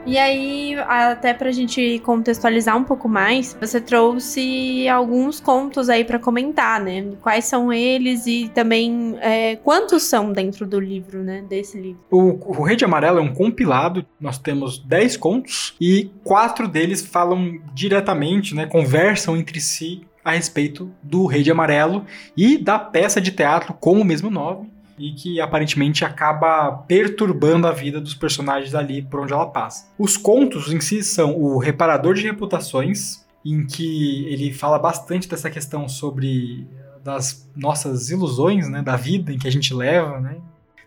[0.08, 6.18] E aí, até pra gente contextualizar um pouco mais, você trouxe alguns contos aí pra
[6.18, 7.12] comentar, né?
[7.20, 11.44] Quais são eles e também é, quantos são dentro do livro, né?
[11.46, 12.00] Desse livro.
[12.10, 17.60] O, o Rede Amarelo é um compilado, nós temos 10 contos e quatro deles falam
[17.74, 23.74] diretamente, né, conversam entre si a respeito do Rede Amarelo e da peça de teatro
[23.74, 29.20] com o mesmo nome e que aparentemente acaba perturbando a vida dos personagens ali por
[29.20, 29.88] onde ela passa.
[29.98, 35.50] Os contos em si são o Reparador de Reputações, em que ele fala bastante dessa
[35.50, 36.66] questão sobre
[37.02, 40.36] das nossas ilusões, né, da vida em que a gente leva, né,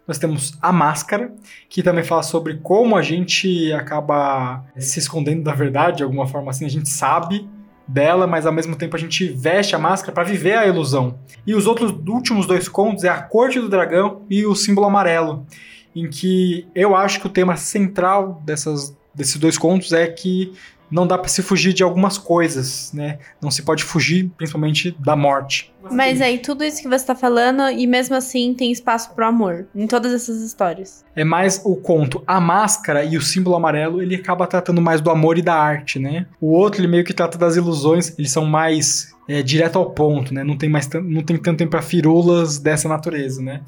[0.08, 1.34] nós temos a máscara,
[1.70, 6.52] que também fala sobre como a gente acaba se escondendo da verdade, de alguma forma
[6.52, 7.48] assim, a gente sabe
[7.92, 11.20] dela, mas ao mesmo tempo a gente veste a máscara para viver a ilusão.
[11.46, 15.46] E os outros últimos dois contos é a Corte do Dragão e o Símbolo Amarelo,
[15.94, 20.54] em que eu acho que o tema central dessas, desses dois contos é que
[20.92, 23.20] não dá para se fugir de algumas coisas, né?
[23.42, 25.74] Não se pode fugir, principalmente da morte.
[25.90, 29.66] Mas aí, tudo isso que você tá falando, e mesmo assim tem espaço pro amor
[29.74, 31.04] em todas essas histórias.
[31.16, 35.10] É mais o conto A Máscara e o Símbolo Amarelo, ele acaba tratando mais do
[35.10, 36.28] amor e da arte, né?
[36.40, 40.34] O outro, ele meio que trata das ilusões, eles são mais é, direto ao ponto,
[40.34, 40.44] né?
[40.44, 43.62] Não tem, mais não tem tanto tempo pra firulas dessa natureza, né?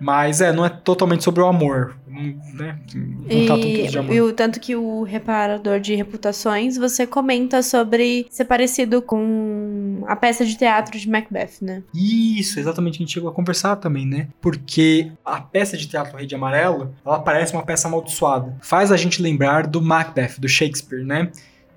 [0.00, 2.22] Mas é, não é totalmente sobre o amor, não,
[2.54, 2.78] né?
[2.94, 4.14] Não tá E, tanto de amor.
[4.14, 10.16] e o tanto que o reparador de reputações, você comenta sobre ser parecido com a
[10.16, 11.82] peça de teatro de Macbeth, né?
[11.94, 14.28] Isso, exatamente, a gente chegou a conversar também, né?
[14.40, 18.56] Porque a peça de teatro Rei de Amarelo, ela parece uma peça amaldiçoada.
[18.60, 21.30] Faz a gente lembrar do Macbeth, do Shakespeare, né?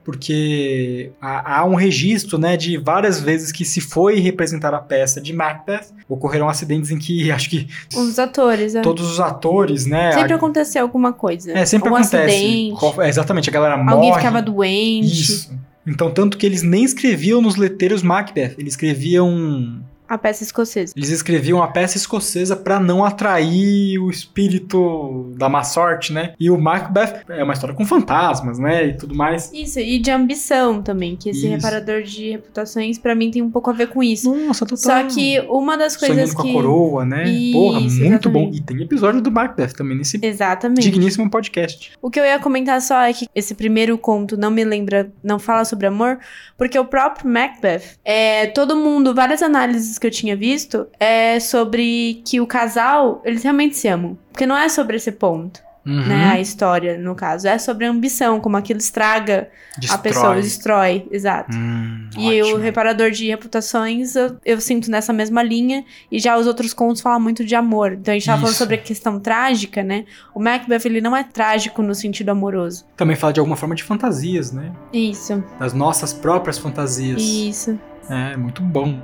[0.03, 5.21] Porque há, há um registro, né, de várias vezes que se foi representar a peça
[5.21, 8.81] de Macbeth, ocorreram acidentes em que acho que Os atores, é.
[8.81, 10.11] todos os atores, né?
[10.11, 11.51] Sempre a- aconteceu alguma coisa.
[11.57, 12.15] é, sempre um acontece.
[12.17, 13.93] acidente, é, exatamente, a galera morre.
[13.93, 15.21] alguém ficava doente.
[15.21, 15.51] Isso.
[15.85, 20.93] Então, tanto que eles nem escreviam nos letreiros Macbeth, eles escreviam A peça escocesa.
[20.95, 26.33] eles escreviam a peça escocesa pra não atrair o espírito da má sorte, né?
[26.39, 28.87] E o Macbeth é uma história com fantasmas, né?
[28.87, 29.51] E tudo mais.
[29.53, 31.55] Isso, e de ambição também, que esse Isso.
[31.55, 34.33] reparador de reputações, pra mim, tem um pouco a ver com isso.
[34.33, 34.77] Nossa, total.
[34.77, 36.49] Só que uma das coisas Sonhando com que...
[36.49, 37.23] a coroa, né?
[37.51, 38.39] Porra, Isso, muito bom.
[38.39, 38.57] exatamente.
[38.57, 40.81] E tem episódio do Macbeth também nesse Exatamente.
[40.81, 41.91] digníssimo podcast.
[42.01, 45.39] O que eu ia comentar só é que esse primeiro conto não me lembra, não
[45.39, 46.19] fala sobre amor,
[46.57, 52.21] porque o próprio Macbeth, é, todo mundo, várias análises que eu tinha visto, é sobre
[52.25, 54.17] que o casal, eles realmente se amam.
[54.31, 56.07] Porque não é sobre esse ponto, Uhum.
[56.07, 57.45] né, a história, no caso.
[57.45, 60.01] É sobre a ambição, como aquilo estraga a Destrói.
[60.01, 61.53] pessoa, destrói, exato.
[61.57, 62.55] Hum, E ótimo.
[62.55, 65.83] o reparador de reputações, eu, eu sinto nessa mesma linha.
[66.09, 67.91] E já os outros contos falam muito de amor.
[67.91, 70.05] Então a gente tava falando sobre a questão trágica, né?
[70.33, 72.85] O Macbeth, ele não é trágico no sentido amoroso.
[72.95, 74.71] Também fala de alguma forma de fantasias, né?
[74.93, 77.21] Isso, Das nossas próprias fantasias.
[77.21, 77.77] isso.
[78.09, 79.01] É, muito bom.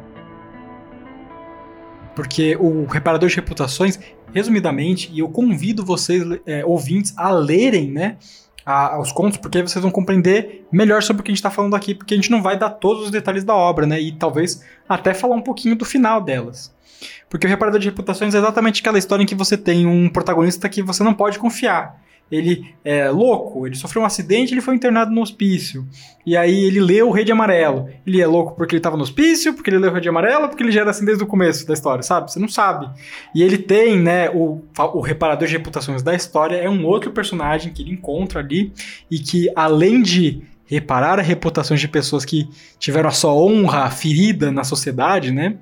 [2.20, 3.98] Porque o Reparador de Reputações,
[4.34, 8.18] resumidamente, e eu convido vocês, é, ouvintes, a lerem, né?
[8.66, 11.50] a- os contos, porque aí vocês vão compreender melhor sobre o que a gente tá
[11.50, 14.00] falando aqui, porque a gente não vai dar todos os detalhes da obra, né?
[14.00, 16.72] E talvez até falar um pouquinho do final delas.
[17.30, 20.68] Porque o Reparador de Reputações é exatamente aquela história em que você tem um protagonista
[20.70, 22.00] que você não pode confiar.
[22.32, 25.88] Ele é louco, ele sofreu um acidente, ele foi internado no hospício.
[26.26, 27.90] E aí ele lê o Rei de Amarelo.
[28.06, 30.48] Ele é louco porque ele tava no hospício, porque ele leu o Rei de Amarelo,
[30.48, 32.32] porque ele já era assim desde o começo da história, sabe?
[32.32, 32.90] Você não sabe.
[33.34, 34.62] E ele tem, né, o,
[34.94, 38.72] o reparador de reputações da história é um outro personagem que ele encontra ali
[39.10, 44.52] e que além de reparar a reputações de pessoas que tiveram a sua honra ferida
[44.52, 45.56] na sociedade, né?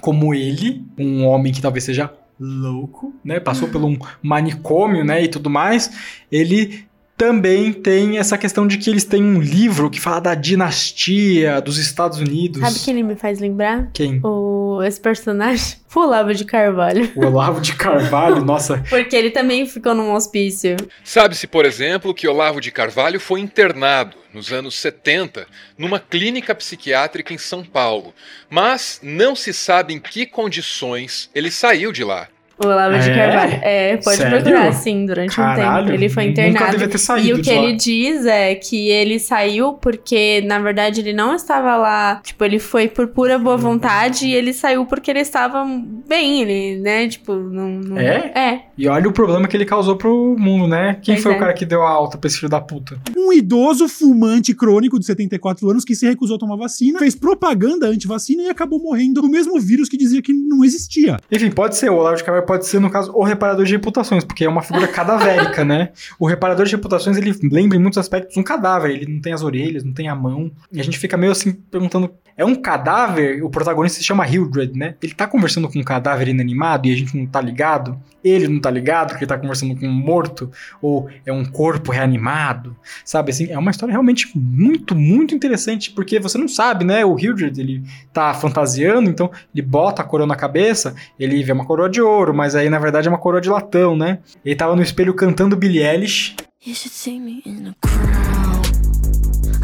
[0.00, 3.38] Como ele, um homem que talvez seja louco, né?
[3.38, 5.22] Passou por um manicômio, né?
[5.22, 5.90] E tudo mais.
[6.32, 6.88] Ele
[7.20, 11.76] também tem essa questão de que eles têm um livro que fala da dinastia dos
[11.76, 12.62] Estados Unidos.
[12.62, 13.90] Sabe quem ele me faz lembrar?
[13.92, 14.20] Quem?
[14.24, 15.78] O, esse personagem?
[15.92, 17.10] O Olavo de Carvalho.
[17.16, 18.78] O Olavo de Carvalho, nossa.
[18.88, 20.76] Porque ele também ficou num hospício.
[21.02, 27.34] Sabe-se, por exemplo, que Olavo de Carvalho foi internado nos anos 70 numa clínica psiquiátrica
[27.34, 28.14] em São Paulo,
[28.48, 32.28] mas não se sabe em que condições ele saiu de lá.
[32.62, 33.14] O Olavo de É?
[33.14, 33.58] Carvalho.
[33.62, 34.42] É, pode Sério?
[34.42, 35.96] procurar, sim, durante um Caralho, tempo.
[35.98, 36.70] Ele foi nunca internado.
[36.72, 37.62] devia ter saído e o de que lá.
[37.62, 42.20] ele diz é que ele saiu porque, na verdade, ele não estava lá.
[42.22, 45.64] Tipo, ele foi por pura boa vontade e ele saiu porque ele estava
[46.08, 47.08] bem, ele, né?
[47.08, 47.68] Tipo, não.
[47.70, 48.30] não- É?
[48.34, 48.60] É.
[48.76, 50.98] E olha o problema que ele causou pro mundo, né?
[51.02, 51.36] Quem Pois foi é.
[51.36, 52.98] o cara que deu a alta pra esse filho da puta?
[53.16, 57.86] Um idoso fumante crônico de 74 anos que se recusou a tomar vacina, fez propaganda
[57.86, 61.18] anti-vacina e acabou morrendo do mesmo vírus que dizia que não existia.
[61.32, 64.24] Enfim, pode ser, o Olavo de Carvalho pode ser, no caso, o reparador de reputações,
[64.24, 65.90] porque é uma figura cadavérica, né?
[66.18, 69.44] O reparador de reputações, ele lembra em muitos aspectos um cadáver, ele não tem as
[69.44, 73.44] orelhas, não tem a mão, e a gente fica meio assim, perguntando, é um cadáver?
[73.44, 74.96] O protagonista se chama Hildred, né?
[75.00, 77.96] Ele tá conversando com um cadáver inanimado e a gente não tá ligado?
[78.22, 80.50] Ele não tá ligado que ele tá conversando com um morto?
[80.80, 82.76] Ou é um corpo reanimado?
[83.04, 87.04] Sabe, assim, é uma história realmente muito, muito interessante, porque você não sabe, né?
[87.04, 91.64] O Hildred, ele tá fantasiando, então ele bota a coroa na cabeça, ele vê uma
[91.64, 94.18] coroa de ouro, mas aí na verdade é uma coroa de latão, né?
[94.44, 96.36] Ele tava no espelho cantando Billie Eilish.
[96.64, 98.68] You should see me in a crowd.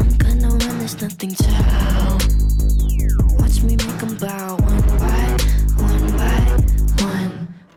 [0.01, 1.43] I'm gonna run, there's nothing to
[3.39, 4.56] Watch me make 'em bow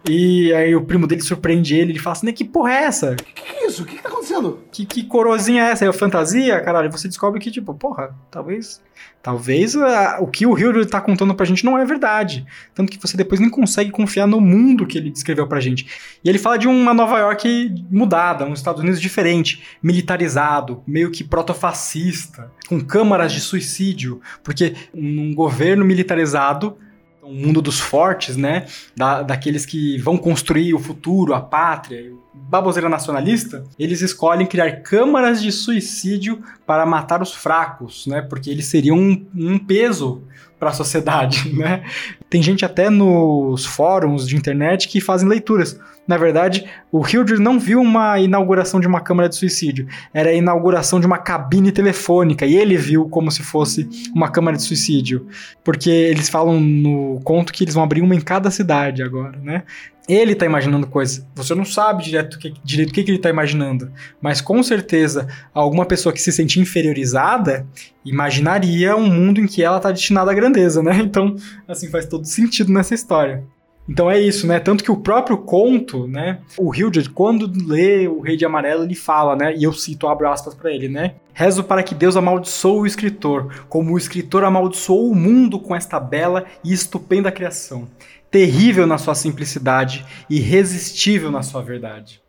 [0.09, 3.17] E aí o primo dele surpreende ele, ele fala assim, né, que porra é essa?
[3.17, 3.83] Que é isso?
[3.83, 4.61] O que, que tá acontecendo?
[4.73, 5.85] Que, que coroazinha é essa?
[5.85, 6.59] É fantasia?
[6.61, 8.81] Caralho, e você descobre que, tipo, porra, talvez...
[9.23, 12.47] Talvez ah, o que o Hildred tá contando pra gente não é verdade.
[12.75, 15.87] Tanto que você depois nem consegue confiar no mundo que ele descreveu pra gente.
[16.25, 21.23] E ele fala de uma Nova York mudada, um Estados Unidos diferente, militarizado, meio que
[21.23, 26.79] protofascista, com câmaras de suicídio, porque num governo militarizado
[27.23, 28.67] um mundo dos fortes, né?
[28.97, 35.43] Da, daqueles que vão construir o futuro, a pátria, baboseira nacionalista, eles escolhem criar câmaras
[35.43, 38.23] de suicídio para matar os fracos, né?
[38.23, 40.23] Porque eles seriam um, um peso
[40.59, 41.85] para a sociedade, né?
[42.29, 45.79] Tem gente até nos fóruns de internet que fazem leituras.
[46.11, 50.35] Na verdade, o Hildred não viu uma inauguração de uma câmara de suicídio, era a
[50.35, 55.29] inauguração de uma cabine telefônica e ele viu como se fosse uma câmara de suicídio,
[55.63, 59.63] porque eles falam no conto que eles vão abrir uma em cada cidade agora, né?
[60.09, 61.25] Ele tá imaginando coisas.
[61.37, 63.93] Você não sabe direto, que, direito o que, que ele tá imaginando.
[64.21, 67.65] Mas com certeza, alguma pessoa que se sente inferiorizada
[68.05, 70.99] imaginaria um mundo em que ela tá destinada à grandeza, né?
[70.99, 71.37] Então,
[71.69, 73.45] assim, faz todo sentido nessa história.
[73.89, 74.61] Então é isso, né?
[74.61, 76.41] Tanto que o próprio conto, né?
[76.57, 79.55] O Hildred, quando lê o Rei de Amarelo, ele fala, né?
[79.57, 81.15] E eu cito, abro aspas pra ele, né?
[81.33, 85.99] Rezo para que Deus amaldiçoe o escritor, como o escritor amaldiçoou o mundo com esta
[85.99, 87.89] bela e estupenda criação.
[88.31, 92.23] Terrível na sua simplicidade, irresistível na sua verdade.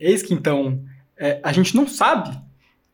[0.00, 0.82] Eis que então,
[1.16, 2.36] é, a gente não sabe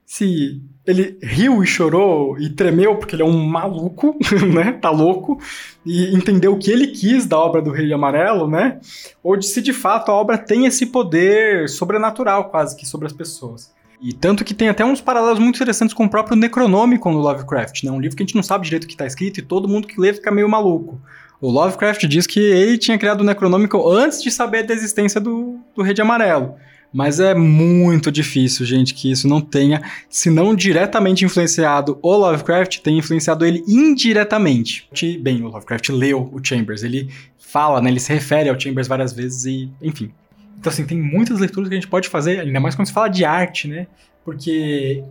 [0.04, 4.16] se ele riu e chorou e tremeu porque ele é um maluco,
[4.53, 4.73] né?
[4.73, 5.38] Tá louco
[5.85, 8.81] e entendeu o que ele quis da obra do Rei Amarelo, né?
[9.23, 13.12] Ou de se de fato a obra tem esse poder sobrenatural quase que sobre as
[13.12, 13.73] pessoas.
[14.03, 17.85] E tanto que tem até uns paralelos muito interessantes com o próprio Necronômico no Lovecraft,
[17.85, 17.90] né?
[17.90, 19.87] Um livro que a gente não sabe direito o que tá escrito e todo mundo
[19.87, 21.01] que lê fica meio maluco.
[21.38, 25.59] O Lovecraft diz que ele tinha criado o Necronômico antes de saber da existência do,
[25.75, 26.55] do Rei de Amarelo.
[26.92, 32.81] Mas é muito difícil, gente, que isso não tenha, se não diretamente influenciado o Lovecraft,
[32.81, 34.88] tenha influenciado ele indiretamente.
[35.20, 39.12] Bem, o Lovecraft leu o Chambers, ele fala, né, ele se refere ao Chambers várias
[39.12, 40.10] vezes e, enfim.
[40.58, 43.08] Então, assim, tem muitas leituras que a gente pode fazer, ainda mais quando se fala
[43.08, 43.87] de arte, né?
[44.25, 45.02] Porque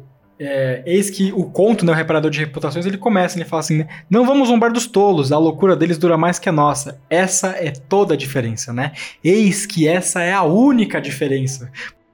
[0.42, 3.80] É, eis que o conto, né, o reparador de reputações, ele começa, ele fala assim,
[3.80, 7.02] né, não vamos zombar dos tolos, a loucura deles dura mais que a nossa.
[7.10, 8.94] Essa é toda a diferença, né?
[9.22, 11.70] Eis que essa é a única diferença.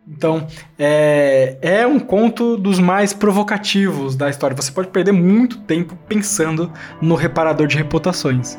[0.07, 0.47] Então,
[0.77, 4.55] é, é um conto dos mais provocativos da história.
[4.55, 6.71] Você pode perder muito tempo pensando
[7.01, 8.57] no reparador de reputações.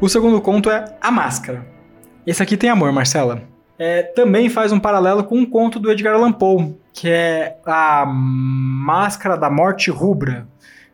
[0.00, 1.66] O segundo conto é A Máscara.
[2.24, 3.57] Esse aqui tem amor, Marcela.
[3.78, 8.04] É, também faz um paralelo com um conto do Edgar Allan Poe, que é A
[8.06, 10.48] Máscara da Morte Rubra.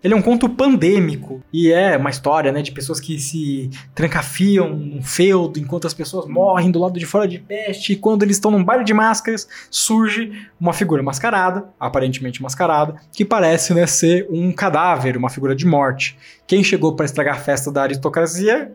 [0.05, 4.69] Ele é um conto pandêmico e é uma história né, de pessoas que se trancafiam
[4.69, 7.95] num feudo enquanto as pessoas morrem do lado de fora de peste.
[7.95, 13.25] E quando eles estão num baile de máscaras, surge uma figura mascarada, aparentemente mascarada, que
[13.25, 16.19] parece né, ser um cadáver, uma figura de morte.
[16.47, 18.73] Quem chegou para estragar a festa da aristocracia?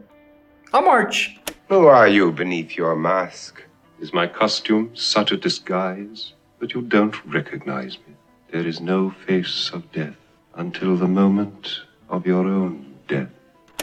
[0.73, 1.39] A morte.
[1.69, 3.68] Who are you beneath your mask?
[4.01, 8.15] Is my costume such a disguise that you don't recognize me?
[8.49, 10.15] There is no face of death
[10.55, 13.27] until the moment of your own death.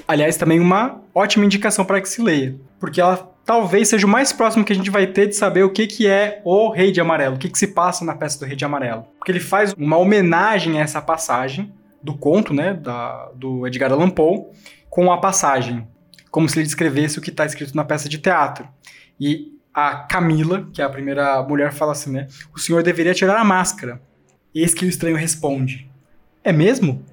[0.09, 4.33] Aliás, também uma ótima indicação para que se leia, porque ela talvez seja o mais
[4.33, 7.01] próximo que a gente vai ter de saber o que, que é o Rei de
[7.01, 9.05] Amarelo, o que, que se passa na peça do Rei de Amarelo.
[9.19, 14.09] Porque ele faz uma homenagem a essa passagem do conto, né, da, do Edgar Allan
[14.11, 14.47] Poe,
[14.89, 15.87] com a passagem,
[16.31, 18.67] como se ele descrevesse o que está escrito na peça de teatro.
[19.21, 23.39] E a Camila, que é a primeira mulher, fala assim, né, o senhor deveria tirar
[23.39, 24.01] a máscara.
[24.55, 25.91] Eis que o estranho responde,
[26.43, 27.05] é mesmo?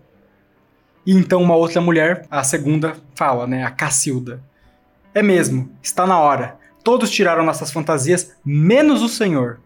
[1.05, 3.66] E então uma outra mulher, a segunda, fala, né?
[3.66, 4.41] A Cacilda.
[5.14, 6.57] É mesmo, está na hora.
[6.82, 9.59] Todos tiraram nossas fantasias, menos o senhor.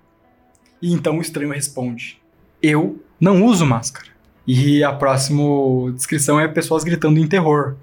[0.81, 2.19] E então o estranho responde:
[2.63, 4.07] Eu não uso máscara.
[4.47, 5.43] E a próxima
[5.91, 7.75] descrição é pessoas gritando em terror.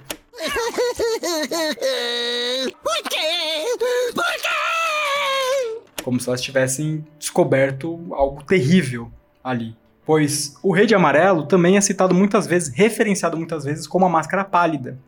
[6.04, 9.10] Como se elas tivessem descoberto algo terrível
[9.42, 9.74] ali
[10.04, 14.08] pois o Rei de Amarelo também é citado muitas vezes, referenciado muitas vezes como a
[14.08, 14.98] Máscara Pálida.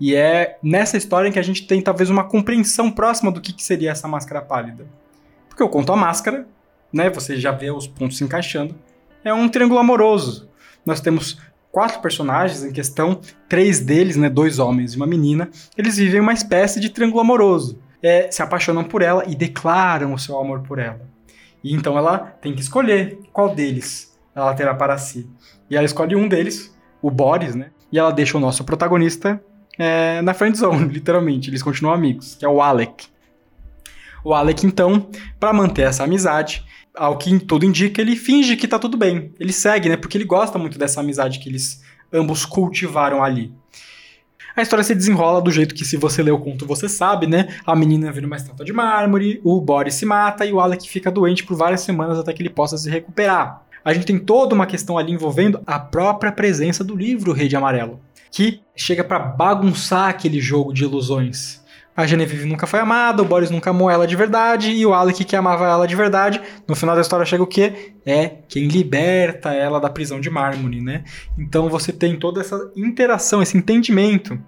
[0.00, 3.62] E é nessa história que a gente tem talvez uma compreensão próxima do que, que
[3.62, 4.84] seria essa Máscara Pálida.
[5.48, 6.46] Porque eu conto a máscara,
[6.92, 7.08] né?
[7.10, 8.74] Você já vê os pontos se encaixando.
[9.22, 10.48] É um triângulo amoroso.
[10.84, 11.38] Nós temos
[11.70, 16.32] quatro personagens em questão, três deles, né, dois homens e uma menina, eles vivem uma
[16.32, 17.78] espécie de triângulo amoroso.
[18.02, 21.00] É, se apaixonam por ela e declaram o seu amor por ela.
[21.62, 25.28] E então ela tem que escolher qual deles ela terá para si.
[25.70, 27.70] E ela escolhe um deles, o Boris, né?
[27.90, 29.42] E ela deixa o nosso protagonista
[29.78, 31.50] é, na friend zone, literalmente.
[31.50, 33.06] Eles continuam amigos, que é o Alec.
[34.24, 38.78] O Alec, então, para manter essa amizade, ao que tudo indica, ele finge que tá
[38.78, 39.32] tudo bem.
[39.38, 39.96] Ele segue, né?
[39.96, 41.82] Porque ele gosta muito dessa amizade que eles
[42.12, 43.52] ambos cultivaram ali.
[44.54, 47.48] A história se desenrola do jeito que, se você lê o conto, você sabe, né?
[47.66, 51.10] A menina vira uma estátua de mármore, o Boris se mata e o Alec fica
[51.10, 54.66] doente por várias semanas até que ele possa se recuperar a gente tem toda uma
[54.66, 58.00] questão ali envolvendo a própria presença do livro Rei de Amarelo,
[58.30, 61.61] que chega para bagunçar aquele jogo de ilusões.
[61.94, 65.24] A Genevieve nunca foi amada, o Boris nunca amou ela de verdade, e o Alec
[65.24, 66.40] que amava ela de verdade.
[66.66, 67.92] No final da história chega o quê?
[68.06, 71.04] É quem liberta ela da prisão de mármore, né?
[71.38, 74.38] Então você tem toda essa interação, esse entendimento.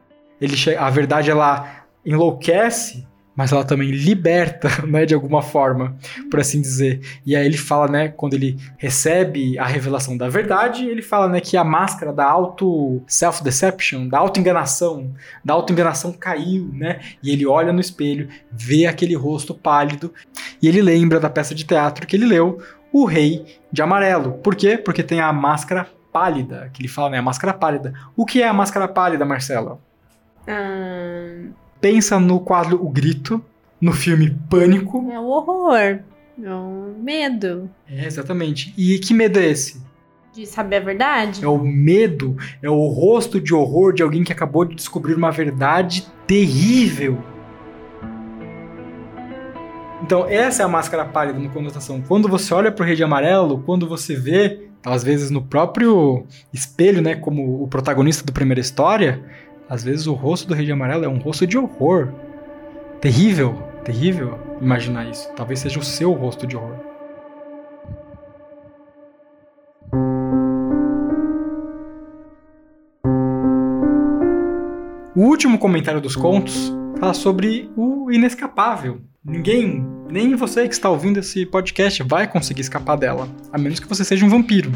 [0.40, 3.07] Ele a verdade ela enlouquece
[3.37, 5.97] mas ela também liberta, né, de alguma forma,
[6.30, 7.01] por assim dizer.
[7.26, 11.41] E aí ele fala, né, quando ele recebe a revelação da verdade, ele fala, né,
[11.41, 15.12] que a máscara da auto self-deception, da auto-enganação,
[15.45, 17.01] da auto-enganação caiu, né?
[17.22, 20.12] E ele olha no espelho, vê aquele rosto pálido
[20.62, 22.62] e ele lembra da peça de teatro que ele leu,
[22.93, 24.32] O Rei de Amarelo.
[24.35, 24.76] Por quê?
[24.78, 27.93] Porque tem a máscara pálida, que ele fala, né, a máscara pálida.
[28.16, 29.78] O que é a máscara pálida, Marcela?
[30.47, 33.45] Hum pensa no quadro O Grito,
[33.78, 35.07] no filme Pânico.
[35.12, 35.99] É o horror,
[36.43, 37.68] é o medo.
[37.87, 38.72] É, exatamente.
[38.74, 39.82] E que medo é esse?
[40.32, 41.45] De saber a verdade?
[41.45, 45.30] É o medo, é o rosto de horror de alguém que acabou de descobrir uma
[45.30, 47.18] verdade terrível.
[50.03, 52.01] Então, essa é a máscara pálida no conotação.
[52.01, 57.03] Quando você olha pro Rei de Amarelo, quando você vê, às vezes no próprio espelho,
[57.03, 59.22] né, como o protagonista da primeira história,
[59.69, 62.12] às vezes o rosto do Rei de Amarelo é um rosto de horror.
[63.01, 63.55] Terrível,
[63.85, 65.31] terrível imaginar isso.
[65.35, 66.77] Talvez seja o seu rosto de horror.
[75.17, 79.01] O último comentário dos contos fala sobre o inescapável.
[79.25, 83.89] Ninguém, nem você que está ouvindo esse podcast, vai conseguir escapar dela, a menos que
[83.89, 84.73] você seja um vampiro.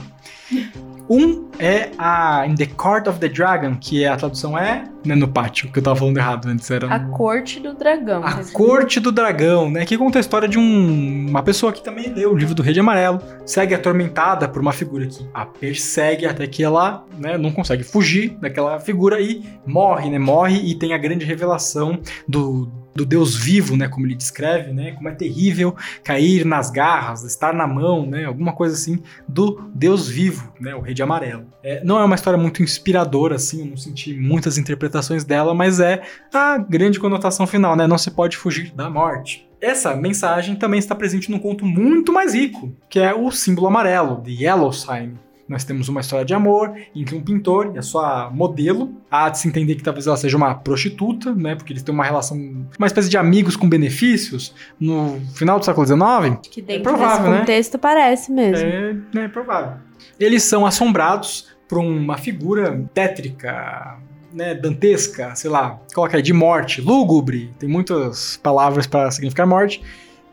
[1.11, 5.27] Um é a In the Court of the Dragon, que a tradução é né, no
[5.27, 6.71] pátio, que eu tava falando errado antes.
[6.71, 8.23] Era A no- Corte do Dragão.
[8.25, 9.87] a Corte do Dragão, né?
[9.87, 12.75] Que conta a história de um- uma pessoa que também leu o livro do Rei
[12.75, 17.51] de Amarelo, segue atormentada por uma figura que a persegue até que ela né, não
[17.53, 20.19] consegue fugir daquela figura e morre, né?
[20.19, 21.99] Morre e tem a grande revelação
[22.29, 22.69] do,
[22.99, 23.89] do Deus vivo, né?
[23.89, 24.91] Como ele descreve, né?
[24.93, 28.25] Como é terrível cair nas garras, estar na mão, né?
[28.25, 30.75] Alguma coisa assim do Deus vivo, né?
[30.75, 31.47] O Rei de Amarelo.
[31.63, 35.79] É, não é uma história muito inspiradora, assim, eu não senti muitas interpretações dela, mas
[35.79, 36.03] é
[36.35, 37.87] a grande conotação final, né?
[37.87, 39.49] Não se pode fugir da morte.
[39.61, 44.21] Essa mensagem também está presente num conto muito mais rico, que é o símbolo amarelo,
[44.23, 45.15] de Yellow Sign.
[45.49, 48.95] Nós temos uma história de amor entre um pintor e a sua modelo.
[49.11, 51.55] Há de se entender que talvez ela seja uma prostituta, né?
[51.55, 52.37] Porque eles têm uma relação,
[52.79, 56.39] uma espécie de amigos com benefícios no final do século XIX.
[56.51, 57.39] Que dentro provável, desse né?
[57.41, 58.67] contexto parece mesmo.
[58.67, 59.79] É, é provável.
[60.21, 63.99] Eles são assombrados por uma figura tétrica,
[64.33, 69.83] né, dantesca, sei lá, coloca aí, de morte, lúgubre, tem muitas palavras para significar morte,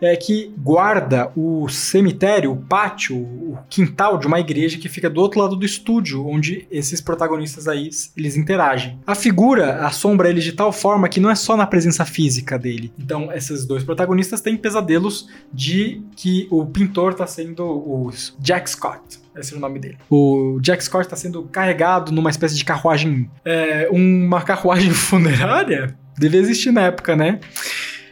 [0.01, 5.21] é que guarda o cemitério, o pátio, o quintal de uma igreja que fica do
[5.21, 8.99] outro lado do estúdio, onde esses protagonistas aí eles interagem.
[9.05, 12.91] A figura assombra eles de tal forma que não é só na presença física dele.
[12.97, 19.19] Então, esses dois protagonistas têm pesadelos de que o pintor está sendo o Jack Scott.
[19.37, 19.97] Esse é o nome dele.
[20.09, 23.29] O Jack Scott está sendo carregado numa espécie de carruagem.
[23.43, 25.95] é, uma carruagem funerária?
[26.17, 27.39] Devia existir na época, né?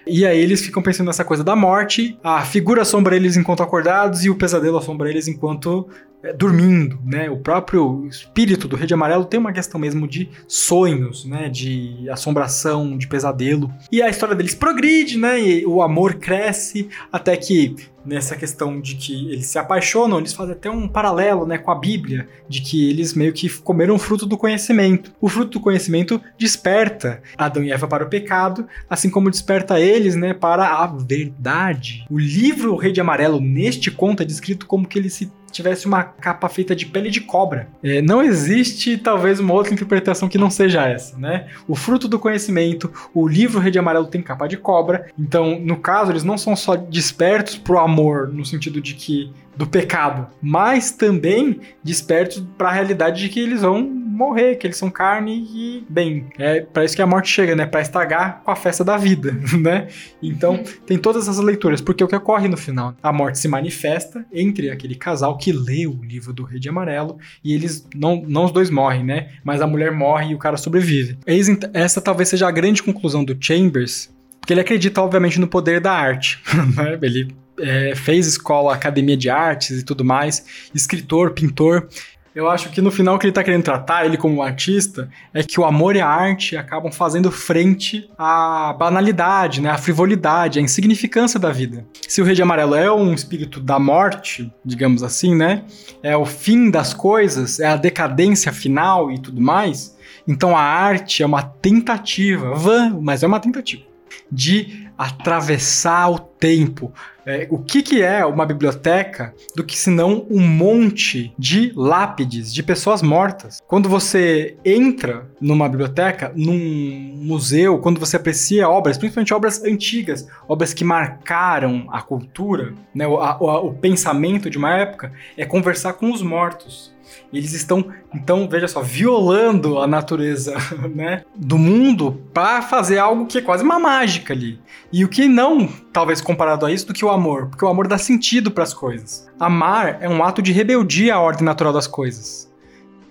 [0.05, 4.25] E aí eles ficam pensando nessa coisa da morte, a figura assombra eles enquanto acordados
[4.25, 5.87] e o pesadelo assombra eles enquanto
[6.21, 7.29] é, dormindo, né?
[7.29, 11.49] O próprio espírito do Rei de Amarelo tem uma questão mesmo de sonhos, né?
[11.49, 13.69] De assombração, de pesadelo.
[13.91, 15.41] E a história deles progride, né?
[15.41, 17.75] E o amor cresce até que
[18.05, 21.75] nessa questão de que eles se apaixonam, eles fazem até um paralelo, né, com a
[21.75, 25.13] Bíblia, de que eles meio que comeram o fruto do conhecimento.
[25.19, 30.15] O fruto do conhecimento desperta Adão e Eva para o pecado, assim como desperta eles,
[30.15, 32.05] né, para a verdade.
[32.09, 35.85] O livro O Rei de Amarelo neste conto é descrito como que ele se tivesse
[35.85, 37.67] uma capa feita de pele de cobra.
[37.83, 41.47] É, não existe, talvez, uma outra interpretação que não seja essa, né?
[41.67, 45.77] O fruto do conhecimento, o livro Rei de Amarelo tem capa de cobra, então, no
[45.77, 50.91] caso, eles não são só despertos pro amor, no sentido de que do pecado, mas
[50.91, 55.85] também despertos para a realidade de que eles vão morrer, que eles são carne e
[55.89, 57.65] bem, é para isso que a morte chega, né?
[57.65, 59.87] Para estragar com a festa da vida, né?
[60.21, 64.25] Então, tem todas essas leituras, porque o que ocorre no final, a morte se manifesta
[64.31, 68.45] entre aquele casal que lê o livro do Rei de Amarelo e eles não, não
[68.45, 69.29] os dois morrem, né?
[69.43, 71.17] Mas a mulher morre e o cara sobrevive.
[71.25, 75.79] Eis Essa talvez seja a grande conclusão do Chambers, porque ele acredita obviamente no poder
[75.79, 76.41] da arte,
[76.75, 76.97] né?
[77.01, 81.87] Ele é, fez escola, academia de artes e tudo mais, escritor, pintor.
[82.35, 85.43] Eu acho que no final o que ele tá querendo tratar, ele como artista, é
[85.43, 89.69] que o amor e a arte acabam fazendo frente à banalidade, né?
[89.69, 91.85] à frivolidade, à insignificância da vida.
[92.07, 95.63] Se o Rei de Amarelo é um espírito da morte, digamos assim, né?
[96.01, 99.95] É o fim das coisas, é a decadência final e tudo mais.
[100.27, 103.83] Então a arte é uma tentativa, vã, mas é uma tentativa
[104.31, 106.91] de atravessar o tempo.
[107.25, 112.61] É, o que, que é uma biblioteca do que senão um monte de lápides de
[112.61, 113.59] pessoas mortas?
[113.67, 120.73] Quando você entra numa biblioteca, num museu, quando você aprecia obras, principalmente obras antigas, obras
[120.73, 125.93] que marcaram a cultura, né, o, a- o- o pensamento de uma época, é conversar
[125.93, 126.92] com os mortos.
[127.31, 130.55] Eles estão, então, veja só, violando a natureza
[130.93, 134.59] né, do mundo para fazer algo que é quase uma mágica ali.
[134.91, 137.87] E o que não, talvez comparado a isso, do que o amor, porque o amor
[137.87, 139.27] dá sentido para as coisas.
[139.39, 142.51] Amar é um ato de rebeldia à ordem natural das coisas.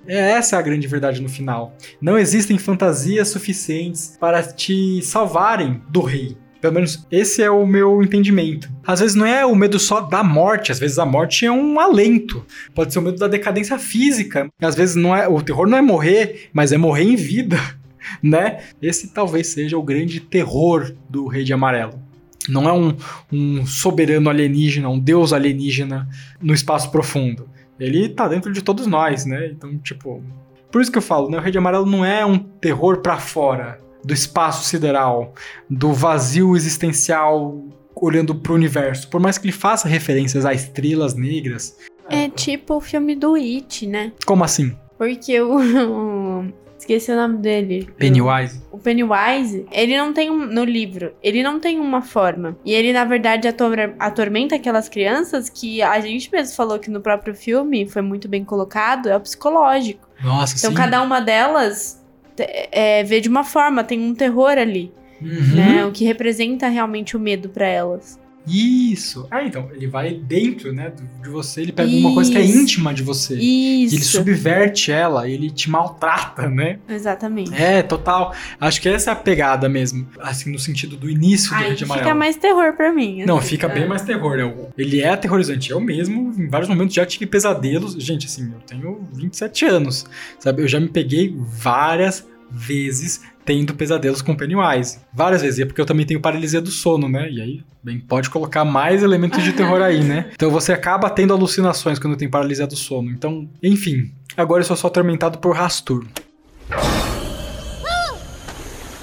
[0.07, 1.74] É essa a grande verdade no final.
[2.00, 6.36] Não existem fantasias suficientes para te salvarem do rei.
[6.62, 8.70] Pelo menos esse é o meu entendimento.
[8.86, 11.80] Às vezes não é o medo só da morte, às vezes a morte é um
[11.80, 12.46] alento.
[12.72, 14.48] Pode ser o medo da decadência física.
[14.60, 17.58] Às vezes não é, o terror não é morrer, mas é morrer em vida,
[18.22, 18.60] né?
[18.80, 22.00] Esse talvez seja o grande terror do Rei de Amarelo.
[22.48, 22.96] Não é um,
[23.32, 26.08] um soberano alienígena, um deus alienígena
[26.40, 27.48] no espaço profundo.
[27.78, 29.48] Ele tá dentro de todos nós, né?
[29.48, 30.22] Então, tipo.
[30.70, 31.38] Por isso que eu falo, né?
[31.38, 35.32] O Rei de Amarelo não é um terror pra fora do espaço sideral,
[35.68, 37.62] do vazio existencial
[37.94, 39.09] olhando pro universo.
[39.09, 41.76] Por mais que ele faça referências a estrelas negras.
[42.09, 44.12] É tipo o filme do It, né?
[44.26, 44.76] Como assim?
[44.98, 46.44] Porque o.
[46.78, 47.88] Esqueci o nome dele.
[47.96, 48.61] Pennywise.
[48.72, 50.46] O Pennywise, ele não tem um.
[50.46, 52.57] No livro, ele não tem uma forma.
[52.64, 57.00] E ele, na verdade, ator- atormenta aquelas crianças que a gente mesmo falou que no
[57.00, 60.09] próprio filme foi muito bem colocado, é o psicológico.
[60.24, 60.76] Nossa, Então sim.
[60.76, 62.01] cada uma delas
[62.39, 64.93] é, vê de uma forma, tem um terror ali.
[65.20, 65.55] Uhum.
[65.55, 65.87] Né?
[65.87, 68.20] O que representa realmente o medo pra elas.
[68.47, 69.26] Isso.
[69.30, 72.59] Ah, então, ele vai dentro, né, de você, ele pega uma coisa que é Isso.
[72.59, 73.34] íntima de você.
[73.36, 73.95] Isso.
[73.95, 76.78] Ele subverte ela, ele te maltrata, né?
[76.88, 77.55] Exatamente.
[77.55, 78.34] É, total.
[78.61, 80.07] Acho que essa é a pegada mesmo.
[80.20, 82.18] Assim, no sentido do início do Rede fica Amarelo.
[82.18, 83.24] mais terror pra mim.
[83.24, 83.74] Não, assim, fica é.
[83.74, 84.53] bem mais terror, né?
[84.76, 85.70] Ele é aterrorizante.
[85.70, 87.95] Eu mesmo, em vários momentos, já tive pesadelos.
[87.95, 90.07] Gente, assim, eu tenho 27 anos,
[90.38, 90.62] sabe?
[90.62, 94.99] Eu já me peguei várias vezes tendo pesadelos com Pennywise.
[95.12, 95.59] Várias vezes.
[95.59, 97.30] E é porque eu também tenho paralisia do sono, né?
[97.30, 100.30] E aí, bem, pode colocar mais elementos de terror aí, né?
[100.43, 103.11] Então você acaba tendo alucinações quando tem paralisia do sono.
[103.11, 104.12] Então, enfim.
[104.36, 106.07] Agora eu sou só atormentado por Rastur.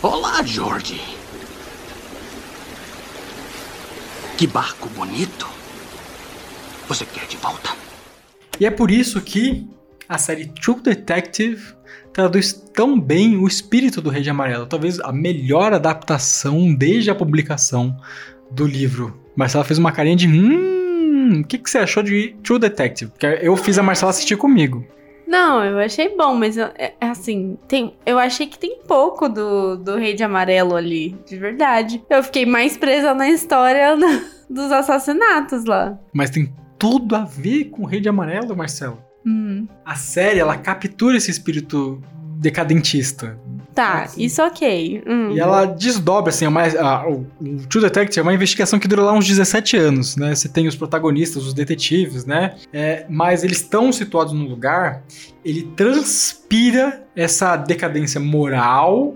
[0.02, 1.00] Olá, George.
[4.38, 5.48] Que barco bonito.
[6.88, 7.70] Você quer de volta?
[8.60, 9.68] E é por isso que
[10.08, 11.62] a série True Detective
[12.14, 14.66] traduz tão bem o espírito do Rei de Amarelo.
[14.66, 17.96] Talvez a melhor adaptação desde a publicação
[18.52, 19.20] do livro.
[19.36, 23.12] Marcela fez uma carinha de hum, o que, que você achou de True Detective?
[23.12, 24.86] Porque eu fiz a Marcela assistir comigo.
[25.28, 29.78] Não, eu achei bom, mas é, é assim, tem, eu achei que tem pouco do,
[29.78, 32.04] do Rei de Amarelo ali, de verdade.
[32.10, 33.96] Eu fiquei mais presa na história
[34.50, 36.00] dos assassinatos lá.
[36.12, 39.09] Mas tem tudo a ver com o Rei de Amarelo, Marcelo.
[39.26, 39.68] Hum.
[39.86, 42.02] A série, ela captura esse espírito
[42.38, 43.38] decadentista.
[43.76, 45.04] Tá, isso ok.
[45.08, 45.32] Hum.
[45.32, 49.04] E ela desdobra, assim, mais, a- o, o True Detective é uma investigação que dura
[49.04, 50.34] lá uns 17 anos, né?
[50.36, 52.56] Você tem os protagonistas, os detetives, né?
[52.74, 55.04] É, mas eles estão situados num lugar,
[55.46, 59.16] ele transpira essa decadência moral,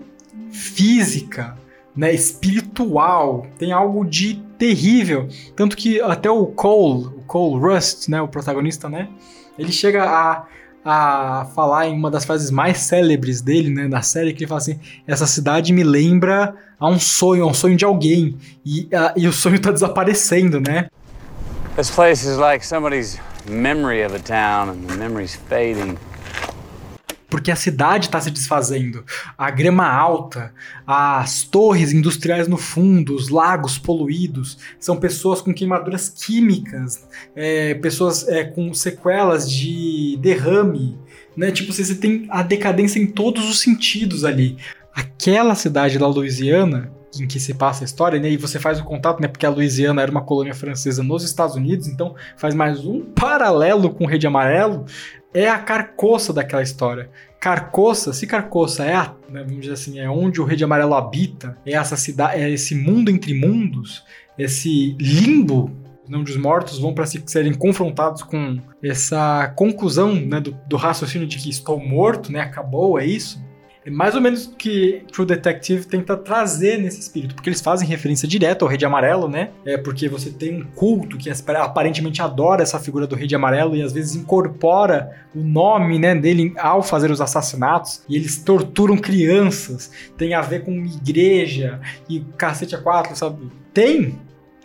[0.51, 1.58] física,
[1.95, 2.14] né?
[2.14, 3.45] Espiritual.
[3.58, 5.28] Tem algo de terrível.
[5.56, 8.22] Tanto que até o Cole, o Cole Rust, né?
[8.22, 9.10] O protagonista, né?
[9.58, 10.45] Ele chega a
[10.86, 14.60] a falar em uma das frases mais célebres dele, né, na série, que ele fala
[14.60, 14.78] assim:
[15.08, 18.36] essa cidade me lembra a um sonho, a um sonho de alguém.
[18.66, 20.89] E, a- e o sonho tá desaparecendo, né?
[21.78, 23.18] This place is like somebody's
[23.49, 25.95] memory of a town, and the memory's fading.
[27.34, 29.03] Porque a cidade está se desfazendo.
[29.36, 30.53] A grama alta,
[30.86, 38.27] as torres industriais no fundo, os lagos poluídos, são pessoas com queimaduras químicas, é, pessoas
[38.27, 40.95] é, com sequelas de derrame,
[41.36, 41.51] né?
[41.51, 44.55] Tipo, você tem a decadência em todos os sentidos ali.
[44.93, 48.29] Aquela cidade da Louisiana, em que se passa a história, né?
[48.29, 49.27] E você faz o contato, né?
[49.27, 53.89] Porque a Louisiana era uma colônia francesa nos Estados Unidos, então faz mais um paralelo
[53.89, 54.86] com o Rede Amarelo.
[55.34, 57.09] É a carcoça daquela história.
[57.39, 60.93] Carcoça, se Carcoça é, a, né, vamos dizer assim, é onde o Rei de Amarelo
[60.93, 64.03] habita, é essa cidade, é esse mundo entre mundos,
[64.38, 65.69] esse limbo
[66.09, 71.38] onde os mortos vão para serem confrontados com essa conclusão né, do, do raciocínio de
[71.38, 73.43] que estou morto, né, acabou, é isso.
[73.86, 78.27] É mais ou menos que True Detective tenta trazer nesse espírito, porque eles fazem referência
[78.27, 79.49] direta ao Rei de Amarelo, né?
[79.65, 83.75] É porque você tem um culto que aparentemente adora essa figura do Rei de Amarelo
[83.75, 88.03] e às vezes incorpora o nome né, dele ao fazer os assassinatos.
[88.07, 93.51] E eles torturam crianças, tem a ver com igreja e cacete a quatro, sabe?
[93.73, 94.17] Tem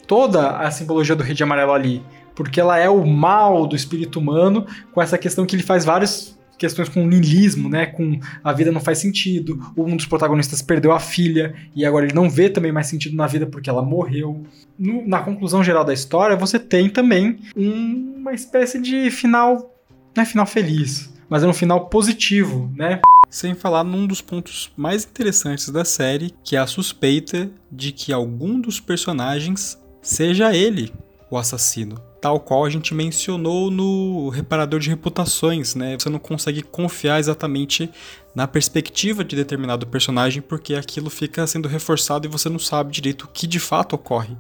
[0.07, 2.03] toda a simbologia do Rei de Amarelo ali,
[2.37, 6.38] porque ela é o mal do espírito humano com essa questão que ele faz vários
[6.59, 7.87] questões com niilismo, né?
[7.87, 9.73] Com a vida não faz sentido.
[9.77, 13.27] Um dos protagonistas perdeu a filha e agora ele não vê também mais sentido na
[13.27, 14.43] vida porque ela morreu.
[14.79, 19.75] No- na conclusão geral da história, você tem também um- uma espécie de final,
[20.15, 23.01] não é final feliz, mas é um final positivo, né?
[23.31, 28.13] Sem falar num dos pontos mais interessantes da série, que é a suspeita de que
[28.13, 30.93] algum dos personagens seja ele
[31.31, 32.01] o assassino.
[32.21, 35.97] Tal qual a gente mencionou no reparador de reputações, né?
[35.99, 37.91] Você não consegue confiar exatamente
[38.35, 43.23] na perspectiva de determinado personagem porque aquilo fica sendo reforçado e você não sabe direito
[43.23, 44.37] o que de fato ocorre.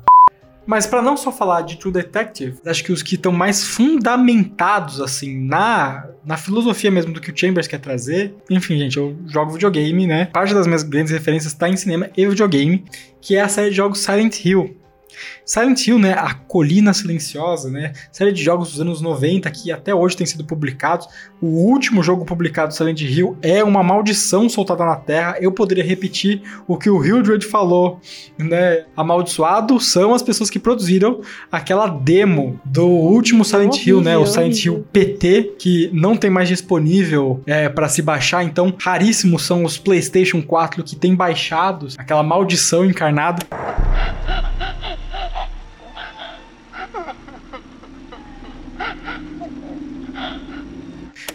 [0.68, 5.00] Mas para não só falar de True Detective, acho que os que estão mais fundamentados
[5.00, 8.34] assim na, na filosofia mesmo do que o Chambers quer trazer.
[8.50, 10.26] Enfim, gente, eu jogo videogame, né?
[10.26, 12.84] Parte das minhas grandes referências está em cinema e videogame,
[13.18, 14.76] que é a série de jogos Silent Hill.
[15.44, 19.94] Silent Hill, né, a colina silenciosa, né, série de jogos dos anos 90 que até
[19.94, 21.06] hoje têm sido publicados.
[21.40, 25.36] O último jogo publicado Silent Hill é uma maldição soltada na Terra.
[25.40, 28.00] Eu poderia repetir o que o Hildred falou,
[28.36, 28.84] né?
[28.96, 34.64] Amaldiçoado são as pessoas que produziram aquela demo do último Silent Hill, né, o Silent
[34.64, 38.42] Hill PT, que não tem mais disponível é, para se baixar.
[38.44, 43.46] Então, raríssimos são os PlayStation 4 que tem baixados aquela maldição encarnada.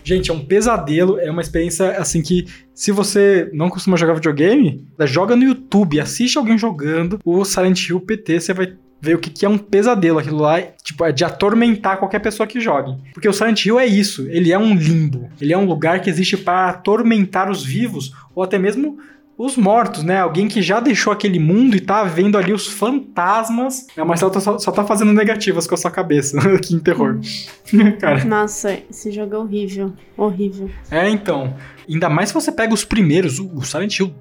[0.04, 4.86] Gente, é um pesadelo, é uma experiência assim que se você não costuma jogar videogame,
[5.02, 8.74] joga no YouTube, assiste alguém jogando o Silent Hill PT, você vai
[9.04, 12.48] ver o que, que é um pesadelo aquilo lá, tipo, é de atormentar qualquer pessoa
[12.48, 12.96] que jogue.
[13.14, 16.10] Porque o Silent Hill é isso, ele é um limbo, ele é um lugar que
[16.10, 18.98] existe para atormentar os vivos ou até mesmo
[19.38, 20.20] os mortos, né?
[20.20, 23.88] Alguém que já deixou aquele mundo e tá vendo ali os fantasmas.
[23.98, 26.38] A Marcela tá só, só tá fazendo negativas com a sua cabeça.
[26.62, 27.20] que terror.
[28.00, 28.24] Cara.
[28.26, 29.94] Nossa, esse jogo é horrível.
[30.16, 30.70] Horrível.
[30.92, 31.56] É, então.
[31.90, 34.14] Ainda mais se você pega os primeiros, o Silent Hill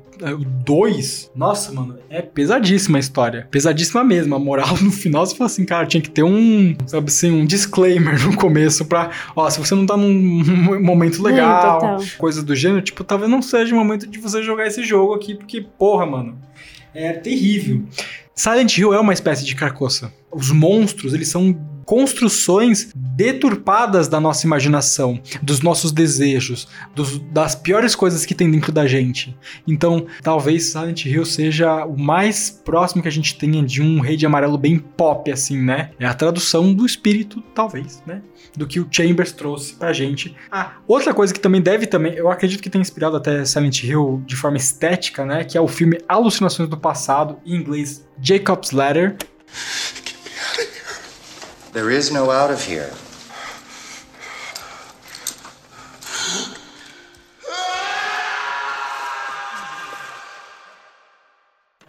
[0.65, 1.33] 2.
[1.35, 3.49] Nossa, mano, é pesadíssima a história.
[3.51, 4.35] Pesadíssima mesmo.
[4.35, 7.45] A moral no final, você fala assim, cara, tinha que ter um, sabe assim, um
[7.45, 10.43] disclaimer no começo pra, ó, se você não tá num
[10.81, 14.67] momento legal, é, coisa do gênero, tipo, talvez não seja o momento de você jogar
[14.67, 16.39] esse jogo aqui, porque, porra, mano,
[16.95, 17.83] é terrível.
[18.35, 20.13] Silent Hill é uma espécie de carcoça.
[20.31, 21.53] Os monstros, eles são
[21.85, 28.73] construções deturpadas da nossa imaginação, dos nossos desejos, dos, das piores coisas que tem dentro
[28.73, 29.37] da gente.
[29.67, 34.17] Então, talvez Silent Hill seja o mais próximo que a gente tenha de um rei
[34.17, 35.91] de amarelo bem pop, assim, né?
[35.99, 38.23] É a tradução do espírito, talvez, né?
[38.57, 40.35] Do que o Chambers trouxe pra gente.
[40.51, 44.23] Ah, outra coisa que também deve também, eu acredito que tenha inspirado até Silent Hill
[44.27, 45.45] de forma estética, né?
[45.45, 49.17] Que é o filme Alucinações do Passado, em inglês Jacob's Ladder.
[51.73, 52.91] There is no out of here.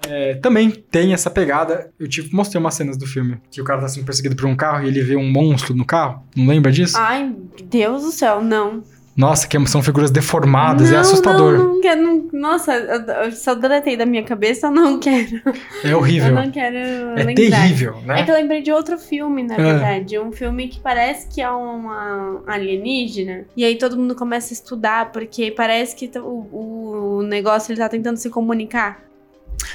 [0.07, 1.91] É, também tem essa pegada.
[1.99, 3.41] Eu te mostrei umas cenas do filme.
[3.51, 5.85] Que o cara tá sendo perseguido por um carro e ele vê um monstro no
[5.85, 6.25] carro.
[6.33, 6.95] Não lembra disso?
[6.97, 8.83] Ai, Deus do céu, não.
[9.15, 11.57] Nossa, que são figuras deformadas, é Não, assustador.
[11.57, 12.01] Não, não quero.
[12.01, 15.39] não- nossa, eu, eu só deletei da minha cabeça, eu não quero.
[15.83, 16.29] É horrível.
[16.29, 17.35] Eu não quero É lembrar.
[17.35, 18.21] terrível, né?
[18.21, 19.57] É que eu lembrei de outro filme, na É.
[19.57, 20.17] verdade.
[20.17, 23.45] Um filme que parece que é uma alienígena.
[23.55, 27.87] E aí todo mundo começa a estudar, porque parece que o, o negócio ele tá
[27.89, 28.99] tentando se comunicar.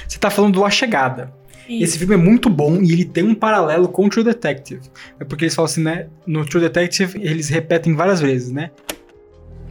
[0.07, 1.33] Você tá falando do A Chegada.
[1.67, 1.83] Isso.
[1.83, 4.81] Esse filme é muito bom e ele tem um paralelo com o True Detective.
[5.19, 6.07] É porque eles falam assim, né?
[6.25, 8.71] No True Detective, eles repetem várias vezes, né?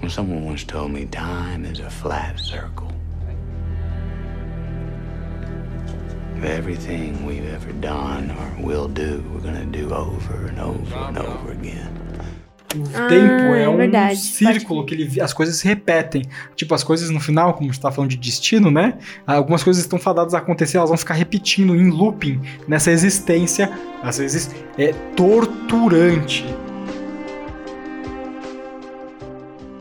[0.00, 2.88] Well, someone once told me time is a flat circle.
[6.44, 11.50] Everything we've ever done or will do, we're gonna do over and over and over
[11.52, 11.90] again.
[12.76, 16.22] O Ah, tempo é é um verdade, círculo que ele, as coisas se repetem.
[16.54, 18.94] Tipo, as coisas no final, como você tá falando de destino, né?
[19.26, 23.72] Algumas coisas estão fadadas a acontecer, elas vão ficar repetindo em looping nessa existência.
[24.02, 26.44] Às vezes é torturante.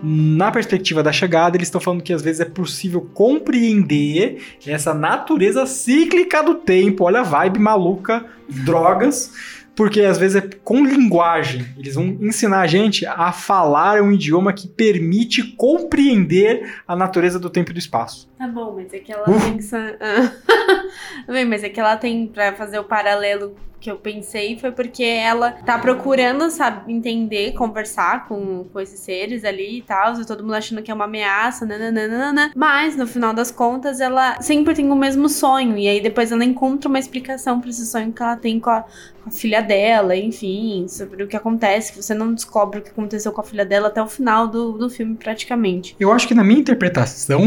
[0.09, 5.65] Na perspectiva da chegada, eles estão falando que às vezes é possível compreender essa natureza
[5.65, 7.03] cíclica do tempo.
[7.03, 9.33] Olha a vibe maluca, drogas.
[9.75, 11.63] Porque às vezes é com linguagem.
[11.77, 17.47] Eles vão ensinar a gente a falar um idioma que permite compreender a natureza do
[17.47, 18.27] tempo e do espaço.
[18.39, 19.39] Tá bom, mas é que ela Uh.
[19.39, 19.65] tem que.
[21.31, 25.03] Bem, mas é que ela tem, pra fazer o paralelo que eu pensei, foi porque
[25.03, 30.43] ela tá procurando, sabe, entender, conversar com, com esses seres ali e tal, e todo
[30.43, 32.51] mundo achando que é uma ameaça, nananana.
[32.55, 36.43] Mas, no final das contas, ela sempre tem o mesmo sonho, e aí depois ela
[36.43, 38.83] encontra uma explicação pra esse sonho que ela tem com a,
[39.27, 43.31] com a filha dela, enfim, sobre o que acontece, você não descobre o que aconteceu
[43.31, 45.95] com a filha dela até o final do, do filme, praticamente.
[45.99, 47.45] Eu acho que na minha interpretação,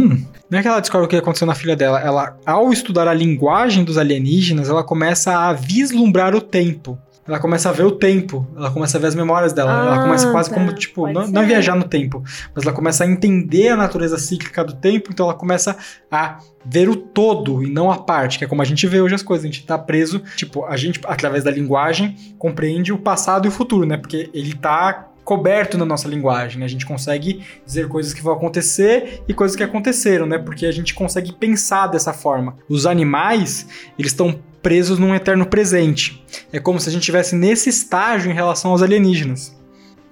[0.49, 3.14] não é que ela descobre o que aconteceu na filha dela, ela, ao estudar a
[3.14, 6.99] linguagem dos alienígenas, ela começa a vislumbrar o tempo.
[7.28, 9.70] Ela começa a ver o tempo, ela começa a ver as memórias dela.
[9.70, 10.54] ela Ah, começa quase tá.
[10.56, 12.22] como, tipo, Pode não, não viajar no tempo,
[12.54, 15.76] mas ela começa a entender a natureza cíclica do tempo, então ela começa
[16.10, 19.14] a ver o todo e não a parte, que é como a gente vê hoje
[19.14, 19.44] as coisas.
[19.44, 23.52] A gente tá preso, tipo, a gente, através da linguagem, compreende o passado e o
[23.52, 23.96] futuro, né?
[23.96, 26.64] Porque ele tá coberto na nossa linguagem, né?
[26.64, 30.39] A gente consegue dizer coisas que vão acontecer e coisas que aconteceram, né?
[30.39, 32.57] Porque a gente consegue pensar dessa forma.
[32.68, 36.20] Os animais, eles estão presos num eterno presente.
[36.53, 39.57] É como se a gente estivesse nesse estágio em relação aos alienígenas.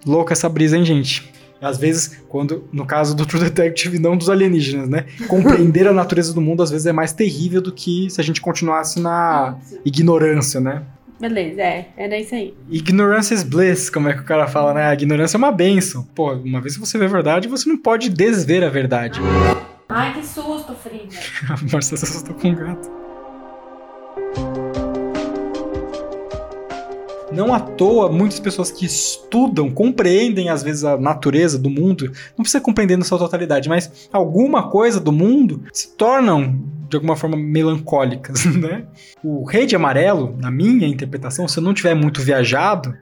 [0.06, 1.32] Louca essa brisa, hein, gente?
[1.60, 5.04] Às vezes, quando, no caso do True Detective, não dos alienígenas, né?
[5.26, 8.40] Compreender a natureza do mundo às vezes é mais terrível do que se a gente
[8.40, 10.84] continuasse na ignorância, né?
[11.20, 12.54] Beleza, é, era isso aí.
[12.70, 14.86] Ignorance is bliss, como é que o cara fala, né?
[14.86, 16.06] A ignorância é uma benção.
[16.14, 19.20] Pô, uma vez que você vê a verdade, você não pode desver a verdade.
[19.88, 21.16] Ai, que susto, Frida.
[21.48, 22.97] A Marcela se assustou com um gato.
[27.38, 32.42] Não à toa, muitas pessoas que estudam, compreendem às vezes a natureza do mundo, não
[32.42, 36.58] precisa compreender na sua totalidade, mas alguma coisa do mundo se tornam
[36.90, 38.86] de alguma forma melancólicas, né?
[39.22, 42.92] O Rei de Amarelo, na minha interpretação, se eu não tiver muito viajado,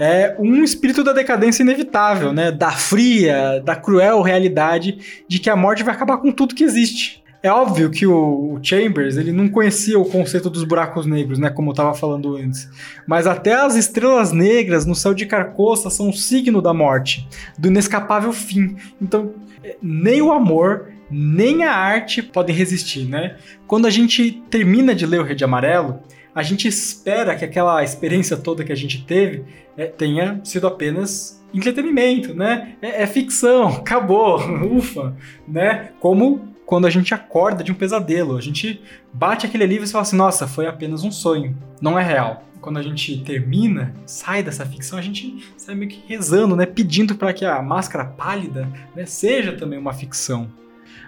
[0.00, 2.50] é um espírito da decadência inevitável, né?
[2.50, 7.22] Da fria, da cruel realidade de que a morte vai acabar com tudo que existe.
[7.46, 11.48] É óbvio que o Chambers ele não conhecia o conceito dos buracos negros, né?
[11.48, 12.68] Como eu estava falando antes.
[13.06, 17.24] Mas até as estrelas negras no céu de Carcoça são um signo da morte,
[17.56, 18.74] do inescapável fim.
[19.00, 19.32] Então,
[19.80, 23.36] nem o amor, nem a arte podem resistir, né?
[23.68, 26.00] Quando a gente termina de ler o Rei de Amarelo,
[26.34, 29.44] a gente espera que aquela experiência toda que a gente teve
[29.76, 32.74] é, tenha sido apenas entretenimento, né?
[32.82, 34.40] É, é ficção, acabou,
[34.76, 35.16] ufa,
[35.46, 35.90] né?
[36.00, 40.02] Como quando a gente acorda de um pesadelo, a gente bate aquele livro e fala
[40.02, 42.42] assim, nossa, foi apenas um sonho, não é real.
[42.60, 46.66] Quando a gente termina, sai dessa ficção, a gente sai meio que rezando, né?
[46.66, 50.48] Pedindo para que a máscara pálida né, seja também uma ficção.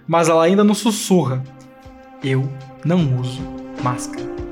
[0.06, 1.42] Mas ela ainda nos sussurra:
[2.22, 2.48] Eu
[2.84, 3.42] não uso
[3.82, 4.47] máscara.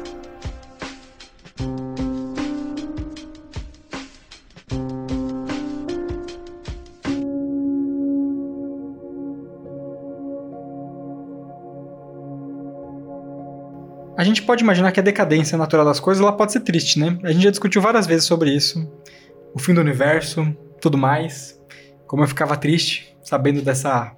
[14.17, 17.19] A gente pode imaginar que a decadência natural das coisas ela pode ser triste, né?
[17.23, 18.91] A gente já discutiu várias vezes sobre isso.
[19.55, 21.61] O fim do universo, tudo mais.
[22.07, 24.17] Como eu ficava triste sabendo dessa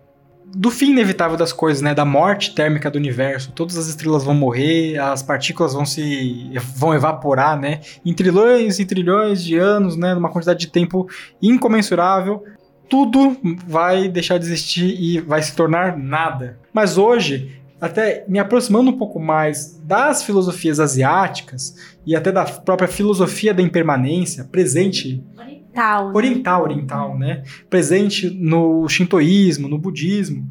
[0.54, 1.94] do fim inevitável das coisas, né?
[1.94, 3.52] Da morte térmica do universo.
[3.52, 7.80] Todas as estrelas vão morrer, as partículas vão se vão evaporar, né?
[8.04, 10.14] Em trilhões e trilhões de anos, né?
[10.14, 11.06] Numa quantidade de tempo
[11.42, 12.44] incomensurável.
[12.88, 13.36] Tudo
[13.66, 16.58] vai deixar de existir e vai se tornar nada.
[16.72, 22.88] Mas hoje, até me aproximando um pouco mais das filosofias asiáticas e até da própria
[22.88, 26.14] filosofia da impermanência presente oriental, né?
[26.14, 27.42] oriental, oriental, né?
[27.70, 30.48] Presente no shintoísmo, no budismo.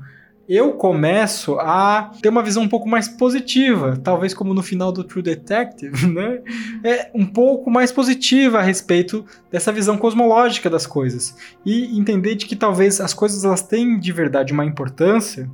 [0.47, 5.03] Eu começo a ter uma visão um pouco mais positiva, talvez como no final do
[5.03, 6.39] True Detective, né?
[6.81, 12.45] É um pouco mais positiva a respeito dessa visão cosmológica das coisas e entender de
[12.45, 15.49] que talvez as coisas elas têm de verdade uma importância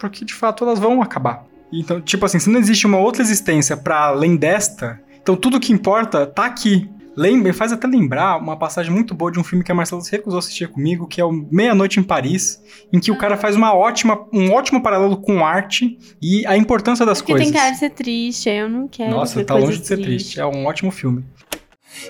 [0.00, 1.44] porque de fato elas vão acabar.
[1.72, 5.72] Então, tipo assim, se não existe uma outra existência para além desta, então tudo que
[5.72, 6.90] importa tá aqui.
[7.16, 10.10] Lembra, faz até lembrar uma passagem muito boa de um filme que a Marcela se
[10.10, 13.56] recusou a assistir comigo, que é o Meia-Noite em Paris, em que o cara faz
[13.56, 17.48] uma ótima, um ótimo paralelo com arte e a importância das Porque coisas.
[17.50, 20.40] tem cara de ser triste, eu não quero Nossa, tá longe de ser triste.
[20.40, 21.24] É um ótimo filme.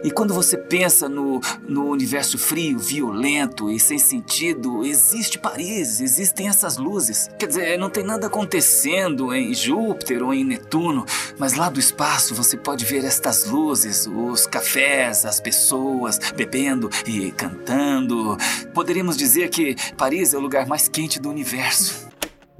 [0.03, 6.49] E quando você pensa no, no universo frio, violento e sem sentido, existe Paris, existem
[6.49, 7.29] essas luzes.
[7.39, 11.05] Quer dizer, não tem nada acontecendo em Júpiter ou em Netuno,
[11.39, 17.31] mas lá do espaço você pode ver estas luzes, os cafés, as pessoas bebendo e
[17.33, 18.37] cantando.
[18.75, 22.10] Poderíamos dizer que Paris é o lugar mais quente do universo.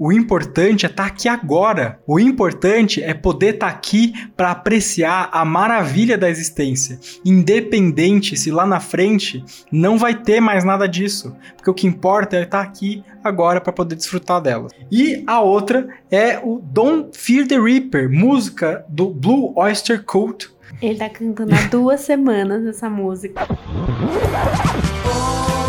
[0.03, 1.99] O importante é estar aqui agora.
[2.07, 8.65] O importante é poder estar aqui para apreciar a maravilha da existência, independente se lá
[8.65, 13.03] na frente não vai ter mais nada disso, porque o que importa é estar aqui
[13.23, 14.69] agora para poder desfrutar dela.
[14.91, 20.49] E a outra é o Don't Fear the Reaper, música do Blue Oyster Cult.
[20.81, 23.41] Ele tá cantando há duas semanas essa música.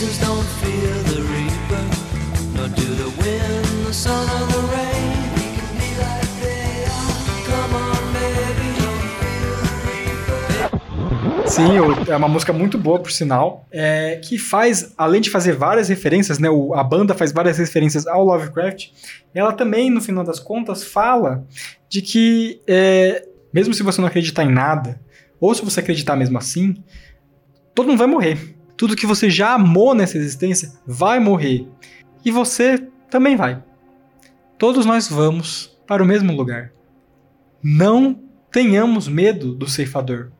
[0.00, 1.84] Don't fear the reaper,
[2.56, 5.10] nor do the wind, the sun, or the rain.
[11.46, 11.72] Sim,
[12.08, 16.38] é uma música muito boa, por sinal, é, que faz, além de fazer várias referências,
[16.38, 18.88] né, o- a banda faz várias referências ao Lovecraft,
[19.34, 21.44] ela também, no final das contas, fala
[21.88, 25.00] de que, é, mesmo se você não acreditar em nada,
[25.40, 26.76] ou se você acreditar mesmo assim,
[27.74, 28.56] todo mundo vai morrer.
[28.80, 31.68] Tudo que você já amou nessa existência vai morrer.
[32.24, 32.78] E você
[33.10, 33.62] também vai.
[34.56, 36.72] Todos nós vamos para o mesmo lugar.
[37.62, 38.18] Não
[38.50, 40.30] tenhamos medo do ceifador.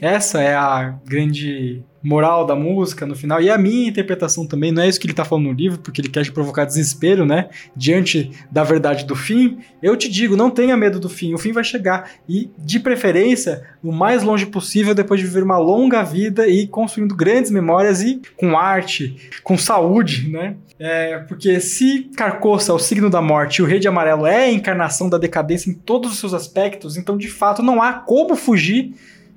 [0.00, 3.40] Essa é a grande moral da música no final.
[3.40, 6.00] E a minha interpretação também, não é isso que ele tá falando no livro, porque
[6.00, 7.48] ele quer te provocar desespero, né?
[7.76, 9.58] Diante da verdade do fim.
[9.82, 11.34] Eu te digo, não tenha medo do fim.
[11.34, 12.10] O fim vai chegar.
[12.28, 17.14] E, de preferência, o mais longe possível, depois de viver uma longa vida e construindo
[17.14, 20.56] grandes memórias e com arte, com saúde, né?
[20.78, 24.46] É, porque se Carcoça é o signo da morte e o Rei de Amarelo é
[24.46, 28.34] a encarnação da decadência em todos os seus aspectos, então de fato não há como
[28.34, 28.92] fugir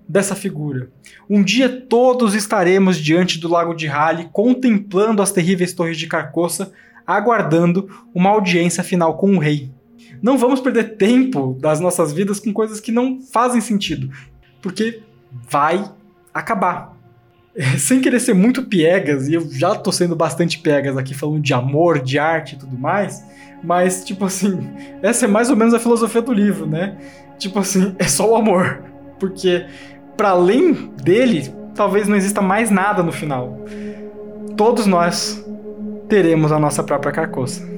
[0.08, 0.90] dessa figura.
[1.30, 6.72] Um dia todos estaremos diante do Lago de Rale, contemplando as terríveis torres de Carcoça,
[7.06, 9.72] aguardando uma audiência final com o rei.
[10.22, 14.10] Não vamos perder tempo das nossas vidas com coisas que não fazem sentido,
[14.62, 15.02] porque
[15.50, 15.84] vai
[16.34, 16.96] acabar.
[17.78, 21.54] Sem querer ser muito piegas, e eu já tô sendo bastante piegas aqui falando de
[21.54, 23.24] amor, de arte e tudo mais,
[23.64, 24.70] mas tipo assim,
[25.02, 26.98] essa é mais ou menos a filosofia do livro, né?
[27.38, 28.84] Tipo assim, é só o amor.
[29.20, 29.66] Porque
[30.16, 33.60] para além dele, talvez não exista mais nada no final.
[34.56, 35.44] Todos nós
[36.08, 37.76] teremos a nossa própria carcoça.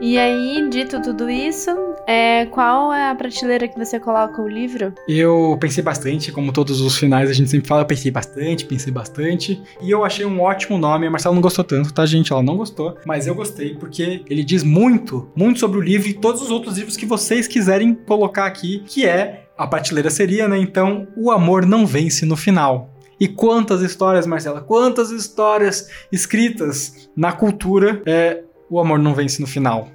[0.00, 1.70] E aí, dito tudo isso,
[2.06, 4.92] é, qual é a prateleira que você coloca o livro?
[5.08, 8.92] Eu pensei bastante, como todos os finais a gente sempre fala, eu pensei bastante, pensei
[8.92, 9.62] bastante.
[9.80, 11.06] E eu achei um ótimo nome.
[11.06, 12.32] A Marcela não gostou tanto, tá, gente?
[12.32, 12.96] Ela não gostou.
[13.06, 16.76] Mas eu gostei, porque ele diz muito, muito sobre o livro e todos os outros
[16.76, 19.42] livros que vocês quiserem colocar aqui, que é.
[19.56, 20.58] A prateleira seria, né?
[20.58, 22.90] Então, o amor não vence no final.
[23.20, 29.46] E quantas histórias, Marcela, quantas histórias escritas na cultura é o amor não vence no
[29.46, 29.88] final.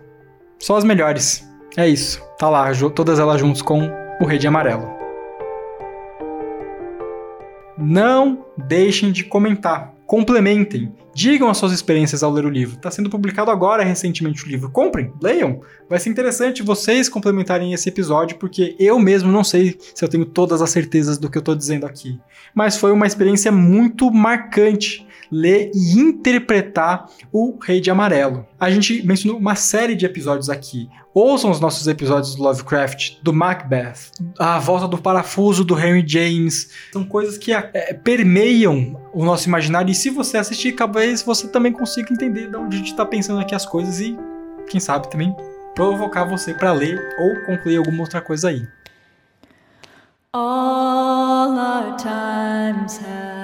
[0.57, 1.48] Só as melhores.
[1.77, 2.21] É isso.
[2.37, 3.89] Tá lá, todas elas juntos com
[4.19, 4.89] o Rei de Amarelo.
[7.77, 9.93] Não deixem de comentar.
[10.05, 10.91] Complementem.
[11.13, 12.75] Digam as suas experiências ao ler o livro.
[12.75, 14.71] Está sendo publicado agora recentemente o livro.
[14.71, 15.61] Comprem, leiam.
[15.87, 20.25] Vai ser interessante vocês complementarem esse episódio, porque eu mesmo não sei se eu tenho
[20.25, 22.19] todas as certezas do que eu estou dizendo aqui.
[22.53, 28.45] Mas foi uma experiência muito marcante ler e interpretar o Rei de Amarelo.
[28.59, 30.89] A gente mencionou uma série de episódios aqui.
[31.13, 36.71] Ouçam os nossos episódios do Lovecraft, do Macbeth, a volta do parafuso do Henry James.
[36.93, 39.91] São coisas que é, permeiam o nosso imaginário.
[39.91, 43.39] E se você assistir, talvez você também consiga entender de onde a gente está pensando
[43.39, 44.17] aqui as coisas e,
[44.69, 45.35] quem sabe, também
[45.75, 48.67] provocar você para ler ou concluir alguma outra coisa aí.
[50.31, 53.38] All our times have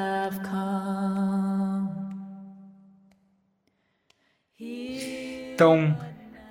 [5.56, 5.98] Então,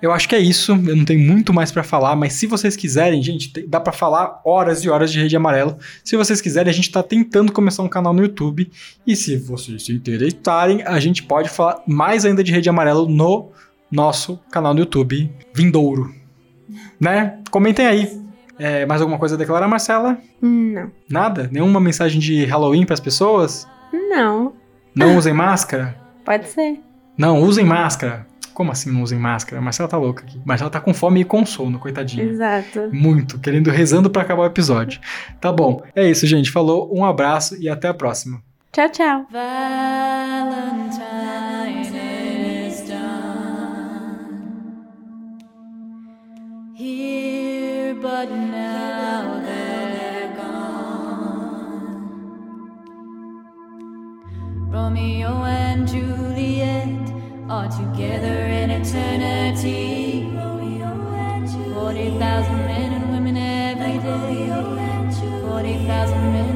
[0.01, 0.71] eu acho que é isso.
[0.71, 4.41] Eu não tenho muito mais pra falar, mas se vocês quiserem, gente, dá pra falar
[4.43, 5.77] horas e horas de Rede Amarelo.
[6.03, 8.69] Se vocês quiserem, a gente tá tentando começar um canal no YouTube.
[9.05, 13.51] E se vocês se interessarem, a gente pode falar mais ainda de Rede Amarelo no
[13.91, 16.13] nosso canal no YouTube, Vindouro.
[16.99, 17.39] Né?
[17.51, 18.25] Comentem aí.
[18.57, 20.17] É, mais alguma coisa a declarar, Marcela?
[20.41, 20.91] Não.
[21.09, 21.47] Nada?
[21.51, 23.67] Nenhuma mensagem de Halloween pras pessoas?
[23.93, 24.53] Não.
[24.95, 25.95] Não usem máscara?
[26.23, 26.79] Pode ser.
[27.17, 28.25] Não, usem máscara.
[28.55, 29.61] Como assim não usem máscara?
[29.61, 30.41] Marcela tá louca aqui.
[30.45, 32.23] Marcela tá com fome e com sono, coitadinha.
[32.23, 32.89] Exato.
[32.89, 35.01] Muito, querendo, rezando pra acabar o episódio.
[35.41, 36.49] Tá bom, é isso, gente.
[36.49, 38.41] Falou, um abraço e até a próxima.
[38.71, 39.27] Tchau, tchau.
[39.29, 40.65] Valentine
[42.65, 44.23] is done.
[46.77, 51.99] Here, but now they're gone.
[54.71, 56.94] Romeo and Juliet
[57.49, 60.31] are together in eternity.
[61.73, 64.49] Forty thousand men and women every day.
[65.47, 66.54] Forty thousand men